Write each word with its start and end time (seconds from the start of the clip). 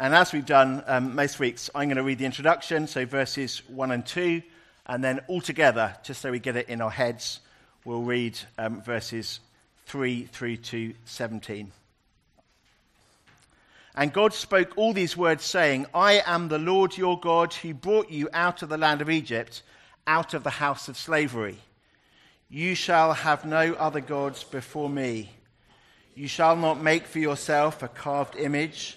And 0.00 0.14
as 0.14 0.32
we've 0.32 0.46
done 0.46 0.84
um, 0.86 1.16
most 1.16 1.40
weeks, 1.40 1.70
I'm 1.74 1.88
going 1.88 1.96
to 1.96 2.04
read 2.04 2.18
the 2.18 2.24
introduction, 2.24 2.86
so 2.86 3.04
verses 3.04 3.62
1 3.68 3.90
and 3.90 4.06
2, 4.06 4.42
and 4.86 5.02
then 5.02 5.20
all 5.26 5.40
together, 5.40 5.96
just 6.04 6.20
so 6.20 6.30
we 6.30 6.38
get 6.38 6.54
it 6.54 6.68
in 6.68 6.80
our 6.80 6.90
heads, 6.90 7.40
we'll 7.84 8.02
read 8.02 8.38
um, 8.58 8.80
verses 8.80 9.40
3 9.86 10.26
through 10.26 10.58
to 10.58 10.94
17. 11.04 11.72
And 13.96 14.12
God 14.12 14.34
spoke 14.34 14.74
all 14.76 14.92
these 14.92 15.16
words, 15.16 15.44
saying, 15.44 15.86
I 15.92 16.22
am 16.24 16.46
the 16.46 16.60
Lord 16.60 16.96
your 16.96 17.18
God 17.18 17.52
who 17.52 17.74
brought 17.74 18.08
you 18.08 18.28
out 18.32 18.62
of 18.62 18.68
the 18.68 18.78
land 18.78 19.00
of 19.00 19.10
Egypt, 19.10 19.64
out 20.06 20.32
of 20.32 20.44
the 20.44 20.50
house 20.50 20.86
of 20.86 20.96
slavery. 20.96 21.58
You 22.48 22.76
shall 22.76 23.14
have 23.14 23.44
no 23.44 23.74
other 23.74 24.00
gods 24.00 24.44
before 24.44 24.88
me. 24.88 25.32
You 26.14 26.28
shall 26.28 26.54
not 26.54 26.80
make 26.80 27.04
for 27.04 27.18
yourself 27.18 27.82
a 27.82 27.88
carved 27.88 28.36
image 28.36 28.96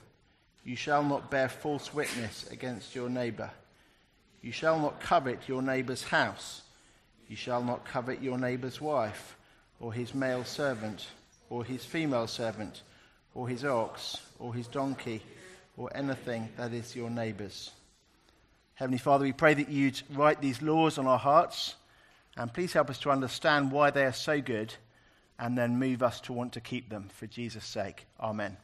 You 0.63 0.75
shall 0.75 1.03
not 1.03 1.31
bear 1.31 1.49
false 1.49 1.93
witness 1.93 2.47
against 2.51 2.93
your 2.95 3.09
neighbor. 3.09 3.49
You 4.41 4.51
shall 4.51 4.79
not 4.79 4.99
covet 4.99 5.47
your 5.47 5.61
neighbor's 5.61 6.03
house. 6.03 6.61
You 7.27 7.35
shall 7.35 7.63
not 7.63 7.85
covet 7.85 8.21
your 8.21 8.37
neighbor's 8.37 8.81
wife, 8.81 9.37
or 9.79 9.93
his 9.93 10.13
male 10.13 10.43
servant, 10.43 11.07
or 11.49 11.63
his 11.63 11.85
female 11.85 12.27
servant, 12.27 12.83
or 13.33 13.47
his 13.47 13.63
ox, 13.63 14.17
or 14.39 14.53
his 14.53 14.67
donkey, 14.67 15.21
or 15.77 15.89
anything 15.95 16.49
that 16.57 16.73
is 16.73 16.95
your 16.95 17.09
neighbor's. 17.09 17.71
Heavenly 18.75 18.97
Father, 18.97 19.23
we 19.23 19.33
pray 19.33 19.53
that 19.53 19.69
you'd 19.69 20.01
write 20.13 20.41
these 20.41 20.61
laws 20.61 20.97
on 20.97 21.07
our 21.07 21.19
hearts, 21.19 21.75
and 22.35 22.53
please 22.53 22.73
help 22.73 22.89
us 22.89 22.99
to 22.99 23.11
understand 23.11 23.71
why 23.71 23.91
they 23.91 24.03
are 24.03 24.13
so 24.13 24.41
good, 24.41 24.73
and 25.39 25.57
then 25.57 25.79
move 25.79 26.03
us 26.03 26.19
to 26.21 26.33
want 26.33 26.53
to 26.53 26.61
keep 26.61 26.89
them 26.89 27.09
for 27.13 27.27
Jesus' 27.27 27.65
sake. 27.65 28.05
Amen. 28.19 28.57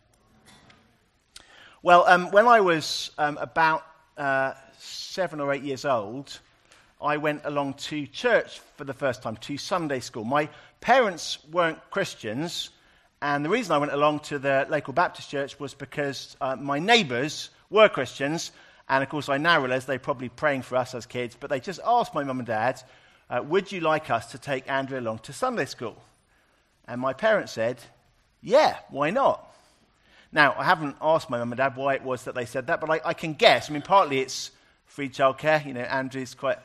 Well, 1.83 2.05
um, 2.07 2.31
when 2.31 2.47
I 2.47 2.61
was 2.61 3.11
um, 3.19 3.38
about 3.38 3.85
uh, 4.17 4.53
seven 4.79 5.39
or 5.39 5.53
eight 5.53 5.61
years 5.61 5.85
old, 5.85 6.39
I 6.99 7.17
went 7.17 7.41
along 7.43 7.75
to 7.75 8.07
church 8.07 8.59
for 8.77 8.83
the 8.83 8.95
first 8.95 9.21
time, 9.21 9.38
to 9.38 9.57
Sunday 9.59 9.99
school. 9.99 10.23
My 10.23 10.49
parents 10.81 11.38
weren't 11.51 11.77
Christians, 11.91 12.71
and 13.21 13.45
the 13.45 13.49
reason 13.49 13.73
I 13.73 13.77
went 13.77 13.93
along 13.93 14.21
to 14.21 14.39
the 14.39 14.65
local 14.67 14.91
Baptist 14.91 15.29
church 15.29 15.59
was 15.59 15.75
because 15.75 16.35
uh, 16.41 16.55
my 16.55 16.79
neighbours 16.79 17.51
were 17.69 17.89
Christians, 17.89 18.51
and 18.89 19.03
of 19.03 19.09
course 19.09 19.29
I 19.29 19.38
now 19.38 19.59
realise 19.59 19.85
they're 19.85 19.99
probably 19.99 20.29
praying 20.29 20.63
for 20.63 20.77
us 20.77 20.95
as 20.95 21.05
kids, 21.05 21.38
but 21.39 21.51
they 21.51 21.59
just 21.59 21.79
asked 21.85 22.15
my 22.15 22.23
mum 22.23 22.39
and 22.39 22.47
dad, 22.47 22.81
uh, 23.29 23.44
Would 23.45 23.71
you 23.71 23.81
like 23.81 24.09
us 24.09 24.31
to 24.31 24.39
take 24.39 24.67
Andrew 24.67 24.99
along 24.99 25.19
to 25.19 25.31
Sunday 25.33 25.65
school? 25.65 26.01
And 26.88 26.99
my 26.99 27.13
parents 27.13 27.51
said, 27.51 27.77
Yeah, 28.41 28.77
why 28.89 29.11
not? 29.11 29.47
Now, 30.31 30.55
I 30.57 30.63
haven't 30.63 30.97
asked 31.01 31.29
my 31.29 31.38
mum 31.38 31.51
and 31.51 31.57
dad 31.57 31.75
why 31.75 31.95
it 31.95 32.03
was 32.03 32.25
that 32.25 32.35
they 32.35 32.45
said 32.45 32.67
that, 32.67 32.81
but 32.81 32.89
I, 32.89 33.01
I 33.05 33.13
can 33.13 33.33
guess. 33.33 33.69
I 33.69 33.73
mean, 33.73 33.81
partly 33.81 34.19
it's 34.19 34.51
free 34.85 35.09
childcare. 35.09 35.65
You 35.65 35.73
know, 35.73 35.81
Andrew's 35.81 36.33
quite 36.33 36.57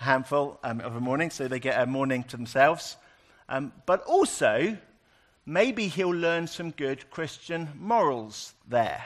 a 0.00 0.04
handful 0.04 0.58
um, 0.64 0.80
of 0.80 0.96
a 0.96 1.00
morning, 1.00 1.30
so 1.30 1.48
they 1.48 1.60
get 1.60 1.80
a 1.80 1.86
morning 1.86 2.24
to 2.24 2.36
themselves. 2.36 2.96
Um, 3.48 3.72
but 3.86 4.02
also, 4.04 4.78
maybe 5.44 5.88
he'll 5.88 6.08
learn 6.08 6.46
some 6.46 6.70
good 6.70 7.10
Christian 7.10 7.68
morals 7.78 8.54
there. 8.68 9.04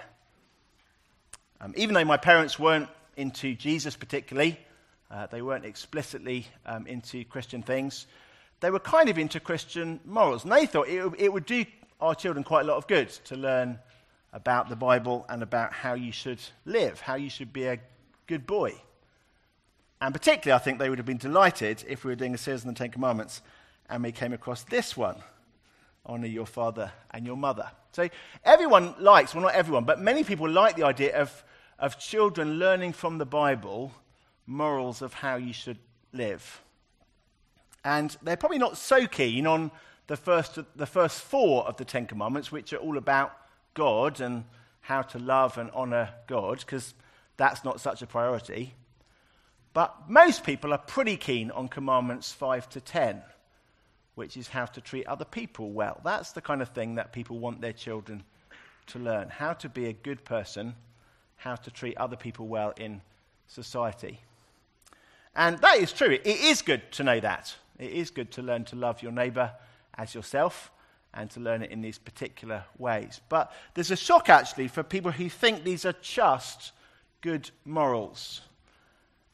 Um, 1.60 1.74
even 1.76 1.94
though 1.94 2.04
my 2.04 2.16
parents 2.18 2.58
weren't 2.58 2.88
into 3.16 3.54
Jesus 3.54 3.96
particularly, 3.96 4.58
uh, 5.10 5.26
they 5.26 5.42
weren't 5.42 5.64
explicitly 5.64 6.46
um, 6.66 6.86
into 6.86 7.24
Christian 7.24 7.62
things, 7.62 8.06
they 8.60 8.70
were 8.70 8.80
kind 8.80 9.08
of 9.08 9.18
into 9.18 9.40
Christian 9.40 10.00
morals. 10.04 10.44
And 10.44 10.52
they 10.52 10.66
thought 10.66 10.88
it, 10.88 11.12
it 11.18 11.32
would 11.32 11.46
do 11.46 11.64
our 12.00 12.14
children 12.14 12.44
quite 12.44 12.62
a 12.62 12.68
lot 12.68 12.76
of 12.76 12.86
good 12.86 13.08
to 13.08 13.36
learn 13.36 13.78
about 14.36 14.68
the 14.68 14.76
Bible 14.76 15.24
and 15.30 15.42
about 15.42 15.72
how 15.72 15.94
you 15.94 16.12
should 16.12 16.38
live, 16.66 17.00
how 17.00 17.14
you 17.14 17.30
should 17.30 17.54
be 17.54 17.64
a 17.64 17.80
good 18.26 18.46
boy. 18.46 18.74
And 19.98 20.12
particularly, 20.12 20.60
I 20.60 20.62
think 20.62 20.78
they 20.78 20.90
would 20.90 20.98
have 20.98 21.06
been 21.06 21.16
delighted 21.16 21.82
if 21.88 22.04
we 22.04 22.10
were 22.10 22.16
doing 22.16 22.34
a 22.34 22.38
series 22.38 22.60
on 22.60 22.68
the 22.68 22.78
Ten 22.78 22.90
Commandments 22.90 23.40
and 23.88 24.02
we 24.02 24.12
came 24.12 24.34
across 24.34 24.62
this 24.64 24.94
one 24.94 25.16
honor 26.04 26.26
your 26.26 26.46
father 26.46 26.92
and 27.12 27.26
your 27.26 27.36
mother. 27.36 27.68
So, 27.92 28.08
everyone 28.44 28.94
likes, 29.00 29.34
well, 29.34 29.42
not 29.42 29.54
everyone, 29.54 29.84
but 29.84 30.00
many 30.00 30.22
people 30.22 30.48
like 30.48 30.76
the 30.76 30.84
idea 30.84 31.16
of, 31.16 31.42
of 31.78 31.98
children 31.98 32.58
learning 32.58 32.92
from 32.92 33.16
the 33.16 33.24
Bible 33.24 33.90
morals 34.46 35.00
of 35.00 35.14
how 35.14 35.36
you 35.36 35.54
should 35.54 35.78
live. 36.12 36.60
And 37.84 38.14
they're 38.22 38.36
probably 38.36 38.58
not 38.58 38.76
so 38.76 39.06
keen 39.06 39.46
on 39.46 39.70
the 40.08 40.16
first, 40.16 40.58
the 40.76 40.86
first 40.86 41.22
four 41.22 41.66
of 41.66 41.78
the 41.78 41.86
Ten 41.86 42.04
Commandments, 42.04 42.52
which 42.52 42.74
are 42.74 42.76
all 42.76 42.98
about 42.98 43.32
God 43.76 44.20
and 44.20 44.42
how 44.80 45.02
to 45.02 45.18
love 45.20 45.58
and 45.58 45.70
honor 45.72 46.10
God, 46.26 46.58
because 46.58 46.94
that's 47.36 47.64
not 47.64 47.80
such 47.80 48.02
a 48.02 48.06
priority. 48.06 48.74
But 49.72 49.94
most 50.08 50.42
people 50.42 50.72
are 50.72 50.78
pretty 50.78 51.16
keen 51.16 51.50
on 51.52 51.68
commandments 51.68 52.32
5 52.32 52.68
to 52.70 52.80
10, 52.80 53.22
which 54.16 54.36
is 54.36 54.48
how 54.48 54.64
to 54.64 54.80
treat 54.80 55.06
other 55.06 55.24
people 55.24 55.70
well. 55.70 56.00
That's 56.02 56.32
the 56.32 56.40
kind 56.40 56.62
of 56.62 56.70
thing 56.70 56.96
that 56.96 57.12
people 57.12 57.38
want 57.38 57.60
their 57.60 57.72
children 57.74 58.24
to 58.86 58.98
learn 58.98 59.28
how 59.28 59.52
to 59.52 59.68
be 59.68 59.86
a 59.86 59.92
good 59.92 60.24
person, 60.24 60.74
how 61.36 61.56
to 61.56 61.70
treat 61.70 61.96
other 61.98 62.16
people 62.16 62.46
well 62.46 62.72
in 62.76 63.02
society. 63.46 64.20
And 65.34 65.58
that 65.58 65.76
is 65.76 65.92
true. 65.92 66.12
It 66.12 66.26
is 66.26 66.62
good 66.62 66.90
to 66.92 67.04
know 67.04 67.20
that. 67.20 67.54
It 67.78 67.90
is 67.90 68.10
good 68.10 68.30
to 68.32 68.42
learn 68.42 68.64
to 68.66 68.76
love 68.76 69.02
your 69.02 69.12
neighbor 69.12 69.52
as 69.98 70.14
yourself 70.14 70.70
and 71.16 71.30
to 71.30 71.40
learn 71.40 71.62
it 71.62 71.70
in 71.70 71.80
these 71.80 71.98
particular 71.98 72.62
ways. 72.78 73.20
But 73.28 73.52
there's 73.74 73.90
a 73.90 73.96
shock 73.96 74.28
actually 74.28 74.68
for 74.68 74.82
people 74.82 75.10
who 75.10 75.28
think 75.28 75.64
these 75.64 75.86
are 75.86 75.94
just 76.02 76.72
good 77.22 77.50
morals. 77.64 78.42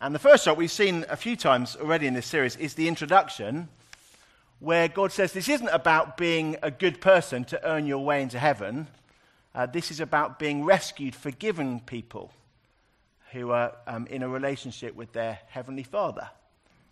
And 0.01 0.15
the 0.15 0.21
first 0.21 0.45
shock 0.45 0.57
we've 0.57 0.71
seen 0.71 1.05
a 1.09 1.17
few 1.17 1.37
times 1.37 1.77
already 1.77 2.07
in 2.07 2.15
this 2.15 2.27
series 2.27 2.57
is 2.57 2.75
the 2.75 2.89
introduction, 2.89 3.69
where 4.61 4.89
God 4.89 5.13
says 5.13 5.33
this 5.33 5.49
isn't 5.49 5.69
about 5.69 6.17
being 6.17 6.57
a 6.63 6.71
good 6.71 7.01
person 7.01 7.45
to 7.47 7.69
earn 7.69 7.87
your 7.87 8.05
way 8.05 8.23
into 8.23 8.39
heaven. 8.39 8.87
Uh, 9.55 9.67
this 9.67 9.91
is 9.91 10.01
about 10.01 10.39
being 10.39 10.65
rescued, 10.65 11.15
forgiven 11.15 11.81
people 11.81 12.33
who 13.33 13.51
are 13.51 13.75
um, 13.87 14.07
in 14.07 14.23
a 14.23 14.29
relationship 14.29 14.95
with 14.95 15.13
their 15.13 15.41
heavenly 15.49 15.83
Father. 15.83 16.29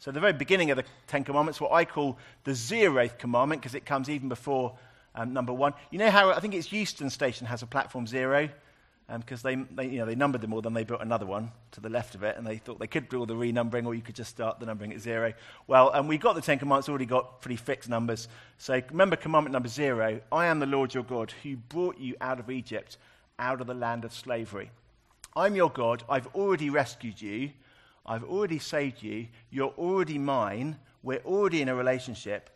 So, 0.01 0.11
the 0.11 0.19
very 0.19 0.33
beginning 0.33 0.71
of 0.71 0.79
the 0.79 0.85
Ten 1.07 1.25
Commandments, 1.25 1.61
what 1.61 1.73
I 1.73 1.85
call 1.85 2.19
the 2.45 2.53
zeroth 2.53 3.19
commandment, 3.19 3.61
because 3.61 3.75
it 3.75 3.85
comes 3.85 4.09
even 4.09 4.29
before 4.29 4.77
um, 5.15 5.33
number 5.33 5.53
one. 5.53 5.75
You 5.91 5.99
know 5.99 6.11
how 6.11 6.31
I 6.31 6.41
think 6.41 6.55
it's 6.55 6.73
Euston 6.73 7.11
Station 7.11 7.47
has 7.47 7.63
a 7.63 7.67
platform 7.67 8.07
zero? 8.07 8.49
because 9.19 9.45
um, 9.45 9.67
they, 9.73 9.87
they, 9.87 9.93
you 9.93 9.99
know, 9.99 10.07
they 10.07 10.15
numbered 10.15 10.41
them 10.41 10.53
all, 10.53 10.63
then 10.63 10.73
they 10.73 10.85
built 10.85 11.01
another 11.01 11.27
one 11.27 11.51
to 11.73 11.81
the 11.81 11.89
left 11.89 12.15
of 12.15 12.23
it, 12.23 12.37
and 12.37 12.47
they 12.47 12.59
thought 12.59 12.79
they 12.79 12.87
could 12.87 13.09
do 13.09 13.19
all 13.19 13.27
the 13.27 13.35
renumbering, 13.35 13.85
or 13.85 13.95
you 13.95 14.03
could 14.03 14.15
just 14.15 14.31
start 14.31 14.61
the 14.61 14.67
numbering 14.67 14.93
at 14.93 15.01
zero. 15.01 15.33
Well, 15.67 15.91
and 15.91 16.09
we 16.09 16.17
got 16.17 16.35
the 16.35 16.41
Ten 16.41 16.59
Commandments 16.59 16.89
already 16.89 17.07
got 17.07 17.41
pretty 17.41 17.57
fixed 17.57 17.89
numbers. 17.89 18.29
So 18.59 18.81
remember 18.91 19.17
commandment 19.17 19.53
number 19.53 19.69
zero 19.69 20.21
I 20.31 20.47
am 20.47 20.61
the 20.61 20.67
Lord 20.67 20.95
your 20.95 21.03
God 21.03 21.33
who 21.43 21.57
brought 21.57 21.99
you 21.99 22.15
out 22.21 22.39
of 22.39 22.51
Egypt, 22.51 22.99
out 23.39 23.61
of 23.61 23.67
the 23.67 23.75
land 23.75 24.05
of 24.05 24.15
slavery. 24.15 24.71
I'm 25.37 25.57
your 25.57 25.71
God. 25.71 26.05
I've 26.09 26.29
already 26.29 26.71
rescued 26.71 27.21
you. 27.21 27.51
I've 28.11 28.25
already 28.25 28.59
saved 28.59 29.05
you. 29.05 29.29
You're 29.51 29.73
already 29.79 30.19
mine. 30.19 30.77
We're 31.05 31.21
already 31.25 31.63
in 31.63 31.69
a 31.69 31.77
relationship. 31.77 32.51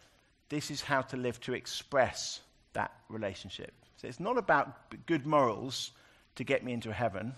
This 0.48 0.68
is 0.68 0.82
how 0.82 1.02
to 1.02 1.16
live 1.16 1.40
to 1.42 1.54
express 1.54 2.40
that 2.72 2.90
relationship. 3.08 3.72
So 3.96 4.08
it's 4.08 4.18
not 4.18 4.36
about 4.36 4.90
good 5.06 5.26
morals 5.26 5.92
to 6.34 6.42
get 6.42 6.64
me 6.64 6.72
into 6.72 6.92
heaven. 6.92 7.34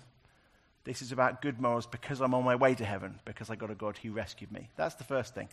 This 0.84 1.02
is 1.02 1.12
about 1.12 1.42
good 1.42 1.60
morals 1.60 1.86
because 1.86 2.22
I'm 2.22 2.32
on 2.32 2.42
my 2.42 2.56
way 2.56 2.74
to 2.76 2.86
heaven, 2.86 3.20
because 3.26 3.50
I 3.50 3.54
got 3.54 3.70
a 3.70 3.74
God 3.74 3.98
who 3.98 4.12
rescued 4.12 4.50
me. 4.50 4.70
That's 4.76 4.94
the 4.94 5.04
first 5.04 5.34
thing. 5.34 5.50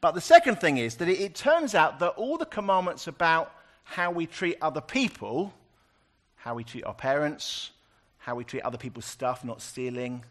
But 0.00 0.12
the 0.12 0.20
second 0.20 0.60
thing 0.60 0.76
is 0.76 0.94
that 0.98 1.08
it, 1.08 1.18
it 1.18 1.34
turns 1.34 1.74
out 1.74 1.98
that 1.98 2.10
all 2.10 2.38
the 2.38 2.46
commandments 2.46 3.08
about 3.08 3.52
how 3.82 4.12
we 4.12 4.26
treat 4.26 4.56
other 4.62 4.80
people, 4.80 5.52
how 6.36 6.54
we 6.54 6.62
treat 6.62 6.84
our 6.84 6.94
parents, 6.94 7.72
how 8.18 8.36
we 8.36 8.44
treat 8.44 8.62
other 8.62 8.78
people's 8.78 9.04
stuff, 9.04 9.44
not 9.44 9.60
stealing, 9.60 10.22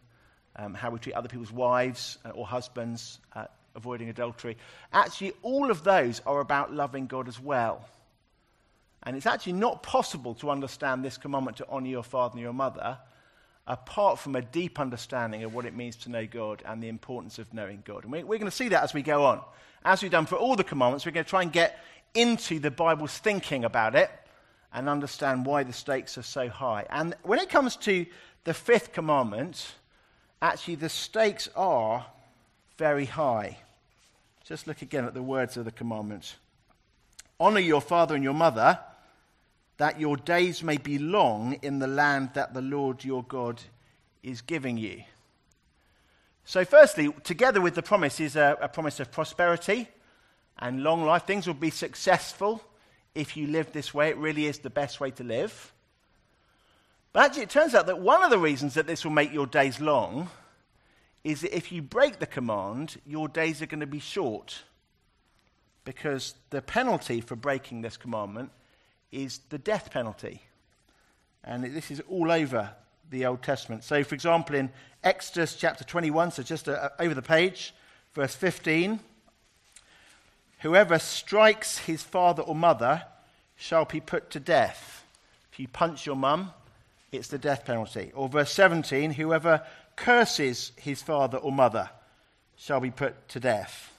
um, 0.55 0.73
how 0.73 0.89
we 0.89 0.99
treat 0.99 1.13
other 1.13 1.29
people's 1.29 1.51
wives 1.51 2.17
uh, 2.25 2.29
or 2.29 2.45
husbands, 2.45 3.19
uh, 3.35 3.45
avoiding 3.75 4.09
adultery. 4.09 4.57
Actually, 4.91 5.33
all 5.41 5.71
of 5.71 5.83
those 5.83 6.21
are 6.25 6.39
about 6.39 6.73
loving 6.73 7.07
God 7.07 7.27
as 7.27 7.39
well. 7.39 7.85
And 9.03 9.17
it's 9.17 9.25
actually 9.25 9.53
not 9.53 9.83
possible 9.83 10.33
to 10.35 10.49
understand 10.49 11.03
this 11.03 11.17
commandment 11.17 11.57
to 11.57 11.67
honor 11.67 11.87
your 11.87 12.03
father 12.03 12.33
and 12.33 12.41
your 12.41 12.53
mother 12.53 12.97
apart 13.65 14.19
from 14.19 14.35
a 14.35 14.41
deep 14.41 14.79
understanding 14.79 15.43
of 15.43 15.53
what 15.53 15.65
it 15.65 15.73
means 15.73 15.95
to 15.95 16.09
know 16.09 16.25
God 16.25 16.61
and 16.65 16.83
the 16.83 16.89
importance 16.89 17.39
of 17.39 17.53
knowing 17.53 17.81
God. 17.85 18.03
And 18.03 18.11
we're, 18.11 18.25
we're 18.25 18.39
going 18.39 18.51
to 18.51 18.55
see 18.55 18.69
that 18.69 18.83
as 18.83 18.93
we 18.93 19.01
go 19.01 19.25
on. 19.25 19.41
As 19.85 20.01
we've 20.01 20.11
done 20.11 20.25
for 20.25 20.35
all 20.35 20.55
the 20.55 20.63
commandments, 20.63 21.05
we're 21.05 21.13
going 21.13 21.23
to 21.23 21.29
try 21.29 21.41
and 21.41 21.51
get 21.51 21.79
into 22.13 22.59
the 22.59 22.71
Bible's 22.71 23.17
thinking 23.17 23.63
about 23.63 23.95
it 23.95 24.09
and 24.73 24.89
understand 24.89 25.45
why 25.45 25.63
the 25.63 25.73
stakes 25.73 26.17
are 26.17 26.23
so 26.23 26.49
high. 26.49 26.85
And 26.89 27.15
when 27.23 27.39
it 27.39 27.49
comes 27.49 27.75
to 27.77 28.05
the 28.43 28.53
fifth 28.53 28.91
commandment, 28.91 29.73
actually 30.43 30.75
the 30.75 30.89
stakes 30.89 31.49
are 31.55 32.05
very 32.77 33.05
high. 33.05 33.57
Just 34.43 34.67
look 34.67 34.81
again 34.81 35.05
at 35.05 35.13
the 35.13 35.23
words 35.23 35.57
of 35.57 35.65
the 35.65 35.71
commandment 35.71 36.35
Honor 37.39 37.59
your 37.59 37.81
father 37.81 38.13
and 38.13 38.23
your 38.23 38.33
mother 38.33 38.79
that 39.77 39.99
your 39.99 40.15
days 40.15 40.61
may 40.61 40.77
be 40.77 40.99
long 40.99 41.53
in 41.63 41.79
the 41.79 41.87
land 41.87 42.29
that 42.35 42.53
the 42.53 42.61
Lord 42.61 43.03
your 43.03 43.23
God 43.23 43.59
is 44.21 44.41
giving 44.41 44.77
you. 44.77 45.03
So, 46.45 46.63
firstly, 46.63 47.11
together 47.23 47.59
with 47.59 47.73
the 47.73 47.81
promise 47.81 48.19
is 48.19 48.35
a, 48.35 48.55
a, 48.61 48.69
promise 48.69 48.99
of 48.99 49.11
prosperity 49.11 49.87
and 50.59 50.83
long 50.83 51.03
life. 51.03 51.25
Things 51.25 51.47
will 51.47 51.53
be 51.55 51.71
successful 51.71 52.61
if 53.15 53.35
you 53.35 53.47
live 53.47 53.71
this 53.71 53.93
way. 53.93 54.09
It 54.09 54.17
really 54.17 54.45
is 54.45 54.59
the 54.59 54.69
best 54.69 54.99
way 54.99 55.11
to 55.11 55.23
live. 55.23 55.72
But 57.13 57.25
actually, 57.25 57.43
it 57.43 57.51
turns 57.51 57.75
out 57.75 57.85
that 57.85 57.99
one 57.99 58.23
of 58.23 58.31
the 58.31 58.39
reasons 58.39 58.73
that 58.73 58.87
this 58.87 59.03
will 59.03 59.11
make 59.11 59.31
your 59.31 59.45
days 59.45 59.79
long 59.79 60.29
is 61.23 61.41
that 61.41 61.55
if 61.55 61.71
you 61.71 61.83
break 61.83 62.17
the 62.17 62.25
command, 62.25 62.99
your 63.05 63.27
days 63.27 63.61
are 63.61 63.67
going 63.67 63.79
to 63.79 63.87
be 63.87 63.99
short. 63.99 64.63
Because 65.85 66.33
the 66.49 66.61
penalty 66.61 67.21
for 67.21 67.35
breaking 67.35 67.81
this 67.81 67.97
commandment 67.97 68.49
is 69.11 69.39
the 69.49 69.59
death 69.59 69.91
penalty. 69.91 70.41
And 71.43 71.63
this 71.63 71.91
is 71.91 72.01
all 72.09 72.31
over 72.31 72.71
the 73.11 73.27
Old 73.27 73.43
Testament. 73.43 73.83
So, 73.83 74.03
for 74.03 74.15
example, 74.15 74.55
in 74.55 74.71
Exodus 75.03 75.55
chapter 75.55 75.83
21, 75.83 76.31
so 76.31 76.41
just 76.41 76.67
uh, 76.67 76.89
over 76.99 77.13
the 77.13 77.21
page, 77.21 77.73
verse 78.13 78.35
15 78.35 78.99
Whoever 80.59 80.97
strikes 80.97 81.79
his 81.79 82.01
father 82.01 82.41
or 82.41 82.55
mother 82.55 83.03
shall 83.57 83.83
be 83.83 83.99
put 83.99 84.29
to 84.29 84.39
death. 84.39 85.05
If 85.51 85.59
you 85.59 85.67
punch 85.67 86.05
your 86.05 86.15
mum, 86.15 86.53
it's 87.13 87.27
the 87.27 87.37
death 87.37 87.65
penalty. 87.65 88.11
Or 88.15 88.27
verse 88.29 88.51
17 88.51 89.11
Whoever 89.11 89.65
curses 89.95 90.71
his 90.75 91.01
father 91.01 91.37
or 91.37 91.51
mother 91.51 91.89
shall 92.55 92.79
be 92.79 92.91
put 92.91 93.27
to 93.29 93.39
death. 93.39 93.91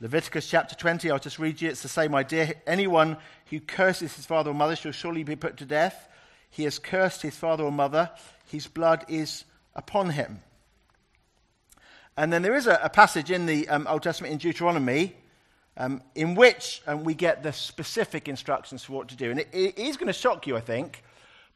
Leviticus 0.00 0.48
chapter 0.48 0.74
20, 0.74 1.10
I'll 1.10 1.18
just 1.18 1.38
read 1.38 1.60
you. 1.60 1.70
It's 1.70 1.82
the 1.82 1.88
same 1.88 2.14
idea. 2.14 2.54
Anyone 2.66 3.16
who 3.46 3.60
curses 3.60 4.14
his 4.14 4.26
father 4.26 4.50
or 4.50 4.54
mother 4.54 4.76
shall 4.76 4.92
surely 4.92 5.22
be 5.22 5.36
put 5.36 5.56
to 5.58 5.64
death. 5.64 6.08
He 6.50 6.64
has 6.64 6.78
cursed 6.78 7.22
his 7.22 7.36
father 7.36 7.64
or 7.64 7.72
mother, 7.72 8.10
his 8.46 8.66
blood 8.66 9.04
is 9.08 9.44
upon 9.74 10.10
him. 10.10 10.40
And 12.16 12.32
then 12.32 12.42
there 12.42 12.54
is 12.54 12.66
a, 12.66 12.78
a 12.82 12.88
passage 12.88 13.30
in 13.30 13.46
the 13.46 13.68
um, 13.68 13.86
Old 13.88 14.02
Testament 14.02 14.32
in 14.32 14.38
Deuteronomy 14.38 15.14
um, 15.76 16.02
in 16.14 16.34
which 16.34 16.82
um, 16.86 17.04
we 17.04 17.14
get 17.14 17.42
the 17.42 17.52
specific 17.52 18.28
instructions 18.28 18.82
for 18.84 18.92
what 18.92 19.08
to 19.08 19.16
do. 19.16 19.30
And 19.30 19.40
it, 19.40 19.48
it 19.52 19.78
is 19.78 19.96
going 19.96 20.06
to 20.06 20.12
shock 20.12 20.46
you, 20.46 20.56
I 20.56 20.60
think, 20.60 21.02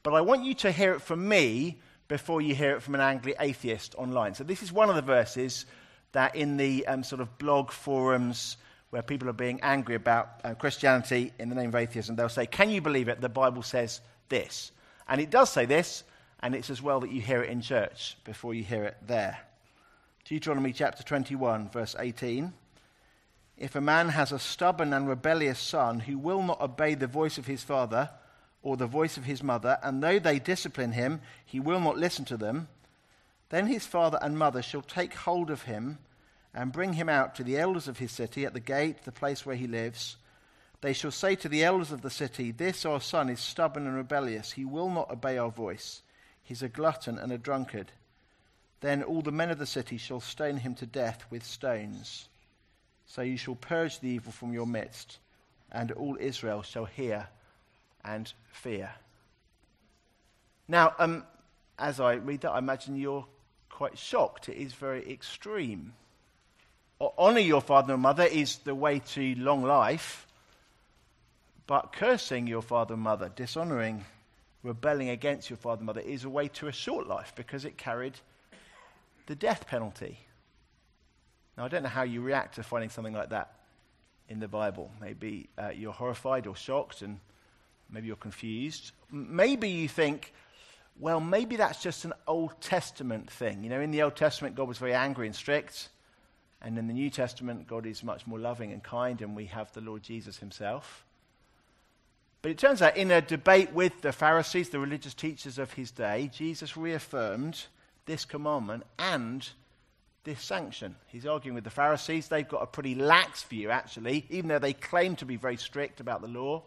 but 0.03 0.15
I 0.15 0.21
want 0.21 0.45
you 0.45 0.55
to 0.55 0.73
hear 0.73 0.95
it 0.95 1.03
from 1.03 1.29
me 1.29 1.79
before 2.09 2.41
you 2.41 2.55
hear 2.55 2.73
it 2.73 2.83
from 2.83 2.95
an 2.95 3.01
angry 3.01 3.35
atheist 3.39 3.95
online. 3.97 4.35
So 4.35 4.45
this 4.45 4.63
is 4.63 4.73
one 4.73 4.89
of 4.89 4.97
the 4.97 5.03
verses 5.03 5.67
that 6.13 6.35
in 6.35 6.57
the 6.57 6.87
um, 6.87 7.05
sort 7.05 7.21
of 7.21 7.39
blog 7.39 7.71
forums 7.71 8.57
where 8.91 9.03
people 9.03 9.29
are 9.29 9.33
being 9.33 9.61
angry 9.63 9.95
about 9.95 10.41
uh, 10.43 10.55
Christianity 10.55 11.33
in 11.39 11.49
the 11.49 11.55
name 11.55 11.69
of 11.69 11.77
atheism, 11.77 12.17
they'll 12.17 12.29
say, 12.29 12.47
Can 12.47 12.71
you 12.71 12.81
believe 12.81 13.09
it? 13.09 13.21
The 13.21 13.29
Bible 13.29 13.63
says 13.63 14.01
this. 14.29 14.73
And 15.09 15.21
it 15.21 15.31
does 15.31 15.51
say 15.51 15.67
this, 15.67 16.03
and 16.41 16.55
it's 16.55 16.71
as 16.71 16.83
well 16.83 17.01
that 17.01 17.13
you 17.13 17.21
hear 17.21 17.43
it 17.43 17.51
in 17.51 17.61
church 17.61 18.17
before 18.25 18.55
you 18.55 18.65
hear 18.65 18.85
it 18.85 18.97
there. 19.07 19.39
Deuteronomy 20.25 20.73
chapter 20.73 21.03
21, 21.03 21.71
verse 21.71 21.95
18. 21.99 22.53
If 23.57 23.77
a 23.77 23.81
man 23.81 24.09
has 24.09 24.33
a 24.33 24.39
stubborn 24.39 24.93
and 24.93 25.09
rebellious 25.09 25.59
son 25.59 26.01
who 26.01 26.19
will 26.19 26.43
not 26.43 26.61
obey 26.61 26.95
the 26.95 27.07
voice 27.07 27.39
of 27.39 27.47
his 27.47 27.63
father 27.63 28.11
or 28.63 28.77
the 28.77 28.87
voice 28.87 29.17
of 29.17 29.25
his 29.25 29.43
mother, 29.43 29.79
and 29.83 30.03
though 30.03 30.19
they 30.19 30.39
discipline 30.39 30.93
him, 30.93 31.21
he 31.45 31.59
will 31.59 31.81
not 31.81 31.97
listen 31.97 32.25
to 32.27 32.37
them, 32.37 32.69
then 33.49 33.67
his 33.67 33.87
father 33.87 34.19
and 34.23 34.39
mother 34.39 34.63
shall 34.63 34.83
take 34.83 35.15
hold 35.15 35.51
of 35.51 35.63
him 35.63 35.99
and 36.55 36.73
bring 36.73 36.95
him 36.95 37.09
out 37.09 37.35
to 37.35 37.45
the 37.45 37.59
elders 37.59 37.89
of 37.89 37.99
his 37.99 38.13
city 38.13 38.45
at 38.45 38.55
the 38.55 38.61
gate, 38.61 39.05
the 39.05 39.13
place 39.13 39.45
where 39.47 39.57
he 39.57 39.67
lives. 39.67 40.17
They 40.81 40.93
shall 40.93 41.11
say 41.11 41.35
to 41.37 41.49
the 41.49 41.65
elders 41.65 41.93
of 41.93 42.03
the 42.03 42.11
city, 42.11 42.51
This 42.51 42.85
our 42.85 43.01
son 43.01 43.29
is 43.29 43.41
stubborn 43.41 43.87
and 43.87 43.97
rebellious. 43.97 44.53
He 44.53 44.65
will 44.65 44.89
not 44.89 45.11
obey 45.11 45.37
our 45.37 45.51
voice. 45.51 46.03
He's 46.43 46.63
a 46.63 46.69
glutton 46.69 47.19
and 47.19 47.33
a 47.33 47.39
drunkard. 47.39 47.93
Then 48.81 49.03
all 49.03 49.21
the 49.21 49.33
men 49.33 49.51
of 49.51 49.59
the 49.59 49.67
city 49.67 49.99
shall 49.99 50.21
stone 50.21 50.57
him 50.57 50.75
to 50.77 50.87
death 50.87 51.25
with 51.31 51.45
stones. 51.45 52.29
So 53.07 53.23
you 53.23 53.37
shall 53.37 53.57
purge 53.57 54.01
the 54.01 54.09
evil 54.09 54.33
from 54.33 54.53
your 54.53 54.67
midst, 54.67 55.19
and 55.71 55.93
all 55.93 56.17
Israel 56.19 56.63
shall 56.63 56.87
hear 56.87 57.29
and 58.05 58.33
fear. 58.53 58.91
Now, 60.69 60.95
um, 60.99 61.25
as 61.79 62.01
I 62.01 62.15
read 62.15 62.43
that, 62.43 62.53
I 62.53 62.59
imagine 62.59 62.97
you're 62.97 63.27
quite 63.69 63.99
shocked. 63.99 64.49
It 64.49 64.57
is 64.57 64.73
very 64.73 65.11
extreme. 65.11 65.95
Honor 67.01 67.41
your 67.41 67.63
father 67.63 67.95
and 67.95 68.03
mother 68.03 68.25
is 68.25 68.59
the 68.59 68.75
way 68.75 68.99
to 68.99 69.35
long 69.37 69.63
life, 69.63 70.27
but 71.67 71.93
cursing 71.93 72.47
your 72.47 72.63
father 72.63 72.95
and 72.95 73.03
mother, 73.03 73.31
dishonoring, 73.35 74.05
rebelling 74.63 75.09
against 75.09 75.49
your 75.49 75.57
father 75.57 75.79
and 75.79 75.87
mother 75.87 76.01
is 76.01 76.25
a 76.25 76.29
way 76.29 76.49
to 76.49 76.69
a 76.69 76.73
short 76.73 77.07
life 77.07 77.33
because 77.35 77.65
it 77.65 77.79
carried 77.79 78.19
the 79.27 79.35
death 79.35 79.67
penalty. 79.67 80.19
Now, 81.57 81.65
I 81.65 81.69
don't 81.69 81.83
know 81.83 81.89
how 81.89 82.03
you 82.03 82.21
react 82.21 82.57
to 82.57 82.63
finding 82.63 82.91
something 82.91 83.15
like 83.15 83.31
that 83.31 83.55
in 84.29 84.41
the 84.41 84.49
Bible. 84.49 84.91
Maybe 85.01 85.49
uh, 85.57 85.71
you're 85.71 85.93
horrified 85.93 86.47
or 86.47 86.57
shocked, 86.57 87.03
and 87.03 87.19
maybe 87.93 88.07
you're 88.07 88.17
confused. 88.17 88.93
Maybe 89.11 89.69
you 89.69 89.89
think, 89.89 90.33
well, 90.99 91.21
maybe 91.21 91.57
that's 91.57 91.83
just 91.83 92.05
an 92.05 92.13
Old 92.27 92.61
Testament 92.61 93.31
thing. 93.31 93.65
You 93.65 93.71
know, 93.71 93.81
in 93.81 93.91
the 93.91 94.03
Old 94.03 94.17
Testament, 94.17 94.55
God 94.57 94.69
was 94.69 94.79
very 94.79 94.95
angry 94.95 95.27
and 95.27 95.35
strict. 95.35 95.89
And 96.63 96.79
in 96.79 96.87
the 96.87 96.93
New 96.93 97.11
Testament, 97.11 97.67
God 97.67 97.87
is 97.87 98.05
much 98.05 98.27
more 98.27 98.39
loving 98.39 98.73
and 98.73 98.83
kind, 98.83 99.23
and 99.23 99.35
we 99.35 99.47
have 99.47 99.73
the 99.73 99.81
Lord 99.81 100.03
Jesus 100.03 100.39
himself. 100.39 101.05
But 102.43 102.51
it 102.51 102.59
turns 102.59 102.83
out, 102.83 102.97
in 102.97 103.11
a 103.11 103.21
debate 103.21 103.73
with 103.73 104.01
the 104.03 104.13
Pharisees, 104.13 104.71
the 104.71 104.79
religious 104.79 105.15
teachers 105.15 105.59
of 105.59 105.73
his 105.73 105.91
day, 105.91 106.31
Jesus 106.33 106.77
reaffirmed 106.77 107.65
this 108.07 108.25
commandment 108.25 108.85
and 108.99 109.49
this 110.25 110.43
sanction. 110.43 110.97
He's 111.07 111.27
arguing 111.27 111.55
with 111.55 111.65
the 111.65 111.71
Pharisees. 111.71 112.29
They've 112.29 112.49
got 112.49 112.63
a 112.63 112.67
pretty 112.67 112.95
lax 112.95 113.43
view, 113.45 113.71
actually, 113.71 114.27
even 114.29 114.49
though 114.49 114.59
they 114.59 114.73
claim 114.73 115.17
to 115.17 115.25
be 115.25 115.37
very 115.37 115.57
strict 115.57 116.01
about 116.01 116.21
the 116.21 116.29
law. 116.29 116.63